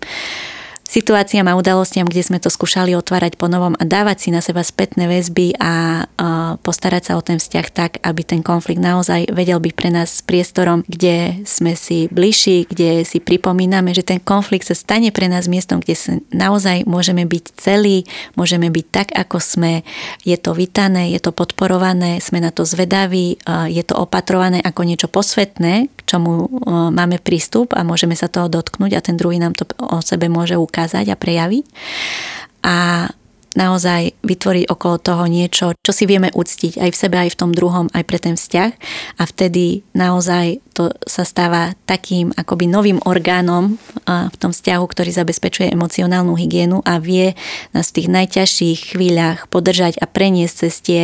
situáciám 0.86 1.50
a 1.50 1.58
udalostiam, 1.58 2.06
kde 2.06 2.22
sme 2.22 2.38
to 2.38 2.48
skúšali 2.48 2.94
otvárať 2.94 3.34
po 3.34 3.50
novom 3.50 3.74
a 3.76 3.84
dávať 3.84 4.16
si 4.22 4.28
na 4.30 4.38
seba 4.40 4.62
spätné 4.62 5.10
väzby 5.10 5.58
a 5.58 6.06
postarať 6.62 7.02
sa 7.10 7.12
o 7.18 7.22
ten 7.26 7.42
vzťah 7.42 7.66
tak, 7.74 7.92
aby 8.00 8.22
ten 8.22 8.40
konflikt 8.40 8.78
naozaj 8.80 9.34
vedel 9.34 9.58
byť 9.58 9.74
pre 9.74 9.90
nás 9.90 10.22
priestorom, 10.22 10.86
kde 10.86 11.42
sme 11.44 11.74
si 11.74 12.06
bližší, 12.08 12.70
kde 12.70 13.02
si 13.02 13.18
pripomíname, 13.18 13.92
že 13.92 14.06
ten 14.06 14.22
konflikt 14.22 14.70
sa 14.70 14.78
stane 14.78 15.10
pre 15.10 15.26
nás 15.26 15.50
miestom, 15.50 15.82
kde 15.82 15.94
sa 15.98 16.12
naozaj 16.30 16.86
môžeme 16.86 17.26
byť 17.26 17.44
celí, 17.58 18.06
môžeme 18.38 18.70
byť 18.70 18.86
tak, 18.88 19.08
ako 19.12 19.42
sme, 19.42 19.82
je 20.22 20.38
to 20.38 20.54
vítané, 20.54 21.10
je 21.12 21.20
to 21.20 21.34
podporované, 21.34 22.22
sme 22.22 22.38
na 22.38 22.54
to 22.54 22.62
zvedaví, 22.62 23.36
je 23.68 23.82
to 23.82 23.98
opatrované 23.98 24.62
ako 24.62 24.86
niečo 24.86 25.10
posvetné, 25.10 25.90
čomu 26.06 26.48
máme 26.94 27.18
prístup 27.18 27.74
a 27.74 27.82
môžeme 27.82 28.14
sa 28.14 28.30
toho 28.30 28.46
dotknúť 28.46 28.94
a 28.94 29.04
ten 29.04 29.18
druhý 29.18 29.42
nám 29.42 29.58
to 29.58 29.66
o 29.82 29.98
sebe 30.00 30.30
môže 30.30 30.54
ukázať 30.54 31.10
a 31.10 31.18
prejaviť. 31.18 31.64
A 32.62 33.10
naozaj 33.56 34.14
vytvoriť 34.22 34.68
okolo 34.68 34.96
toho 35.00 35.24
niečo, 35.26 35.72
čo 35.80 35.92
si 35.96 36.04
vieme 36.04 36.28
uctiť 36.30 36.78
aj 36.78 36.90
v 36.92 36.96
sebe, 36.96 37.16
aj 37.16 37.32
v 37.32 37.38
tom 37.40 37.50
druhom, 37.56 37.88
aj 37.96 38.04
pre 38.04 38.20
ten 38.20 38.36
vzťah. 38.36 38.70
A 39.18 39.22
vtedy 39.24 39.82
naozaj 39.96 40.60
to 40.76 40.92
sa 41.08 41.24
stáva 41.24 41.72
takým 41.88 42.36
akoby 42.36 42.68
novým 42.68 43.00
orgánom 43.08 43.80
v 44.04 44.36
tom 44.36 44.52
vzťahu, 44.52 44.84
ktorý 44.84 45.08
zabezpečuje 45.08 45.72
emocionálnu 45.72 46.36
hygienu 46.36 46.84
a 46.84 47.00
vie 47.00 47.32
nás 47.72 47.88
v 47.88 48.04
tých 48.04 48.08
najťažších 48.12 48.78
chvíľach 48.92 49.48
podržať 49.48 49.96
a 49.98 50.04
preniesť 50.04 50.54
cez 50.68 50.74
tie 50.84 51.02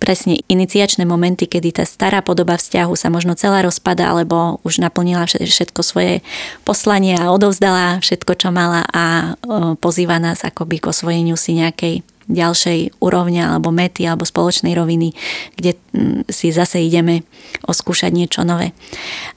presne 0.00 0.40
iniciačné 0.48 1.04
momenty, 1.04 1.44
kedy 1.44 1.76
tá 1.76 1.84
stará 1.84 2.24
podoba 2.24 2.56
vzťahu 2.56 2.96
sa 2.96 3.12
možno 3.12 3.36
celá 3.36 3.60
rozpada, 3.60 4.08
alebo 4.08 4.64
už 4.64 4.80
naplnila 4.80 5.28
všetko 5.28 5.84
svoje 5.84 6.24
poslanie 6.64 7.20
a 7.20 7.36
odovzdala 7.36 8.00
všetko, 8.00 8.32
čo 8.32 8.48
mala 8.48 8.88
a 8.96 9.36
pozýva 9.76 10.16
nás 10.16 10.40
akoby 10.40 10.80
k 10.80 10.88
osvojeniu 10.88 11.33
si 11.34 11.58
nejakej 11.58 12.02
ďalšej 12.24 13.04
úrovne 13.04 13.44
alebo 13.44 13.68
mety 13.68 14.08
alebo 14.08 14.24
spoločnej 14.24 14.72
roviny, 14.72 15.12
kde 15.60 15.76
mm, 15.76 16.32
si 16.32 16.48
zase 16.50 16.80
ideme 16.80 17.22
oskúšať 17.68 18.10
niečo 18.16 18.48
nové. 18.48 18.72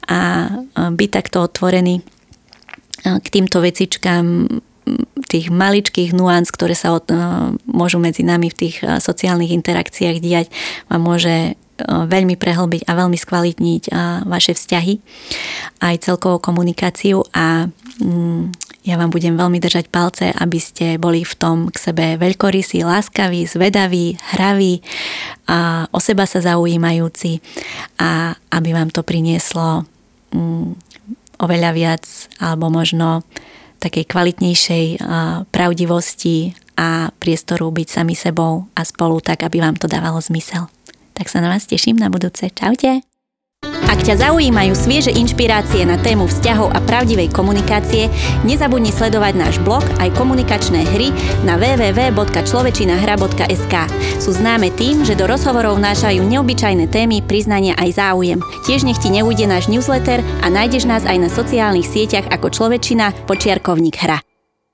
A 0.07 0.47
byť 0.75 1.09
takto 1.11 1.43
otvorený 1.43 1.99
k 3.03 3.27
týmto 3.27 3.59
vecičkám 3.59 4.47
tých 5.27 5.51
maličkých 5.51 6.15
nuans, 6.15 6.47
ktoré 6.47 6.71
sa 6.71 6.95
môžu 7.67 7.99
medzi 7.99 8.23
nami 8.23 8.47
v 8.47 8.55
tých 8.55 8.75
sociálnych 9.03 9.51
interakciách 9.51 10.17
diať, 10.23 10.47
vám 10.87 11.01
môže 11.03 11.59
veľmi 11.83 12.39
prehlbiť 12.39 12.89
a 12.89 12.91
veľmi 12.97 13.17
skvalitniť 13.19 13.83
vaše 14.25 14.55
vzťahy, 14.57 14.93
aj 15.83 15.95
celkovú 16.01 16.41
komunikáciu 16.41 17.21
a 17.35 17.69
mm, 18.01 18.66
ja 18.87 18.95
vám 18.95 19.11
budem 19.11 19.35
veľmi 19.35 19.59
držať 19.59 19.91
palce, 19.91 20.31
aby 20.31 20.59
ste 20.63 20.95
boli 20.95 21.27
v 21.27 21.35
tom 21.35 21.67
k 21.67 21.75
sebe 21.75 22.15
veľkorysí, 22.15 22.87
láskaví, 22.87 23.43
zvedaví, 23.43 24.15
hraví, 24.31 24.79
a 25.47 25.87
o 25.91 25.99
seba 25.99 26.23
sa 26.23 26.39
zaujímajúci 26.39 27.43
a 27.99 28.35
aby 28.51 28.69
vám 28.71 28.91
to 28.91 29.03
prinieslo 29.03 29.83
mm, 30.31 30.71
oveľa 31.43 31.71
viac 31.75 32.03
alebo 32.39 32.71
možno 32.71 33.27
takej 33.77 34.09
kvalitnejšej 34.09 34.85
pravdivosti 35.53 36.57
a 36.77 37.13
priestoru 37.13 37.69
byť 37.69 37.87
sami 37.87 38.17
sebou 38.17 38.65
a 38.73 38.81
spolu 38.81 39.21
tak, 39.21 39.45
aby 39.45 39.61
vám 39.61 39.77
to 39.77 39.85
dávalo 39.85 40.17
zmysel. 40.17 40.67
Tak 41.13 41.29
sa 41.29 41.41
na 41.41 41.49
vás 41.49 41.69
teším 41.69 41.97
na 41.97 42.09
budúce. 42.09 42.49
Čaute! 42.53 43.06
Ak 43.87 44.03
ťa 44.03 44.19
zaujímajú 44.19 44.75
svieže 44.75 45.15
inšpirácie 45.15 45.87
na 45.87 45.95
tému 45.95 46.27
vzťahov 46.27 46.75
a 46.75 46.83
pravdivej 46.83 47.31
komunikácie, 47.31 48.11
nezabudni 48.43 48.91
sledovať 48.91 49.39
náš 49.39 49.63
blog 49.63 49.87
aj 50.03 50.11
komunikačné 50.13 50.83
hry 50.91 51.15
na 51.47 51.55
www.človečinahra.sk. 51.55 53.75
Sú 54.19 54.35
známe 54.35 54.75
tým, 54.75 55.07
že 55.07 55.15
do 55.15 55.23
rozhovorov 55.25 55.79
nášajú 55.79 56.19
neobyčajné 56.19 56.91
témy, 56.91 57.23
priznania 57.23 57.79
aj 57.79 57.95
záujem. 57.95 58.43
Tiež 58.67 58.83
nech 58.83 58.99
ti 58.99 59.07
neujde 59.07 59.47
náš 59.47 59.71
newsletter 59.71 60.19
a 60.43 60.51
nájdeš 60.51 60.83
nás 60.83 61.07
aj 61.07 61.15
na 61.17 61.31
sociálnych 61.31 61.87
sieťach 61.87 62.27
ako 62.27 62.51
Človečina 62.51 63.15
počiarkovník 63.25 63.95
hra. 64.03 64.19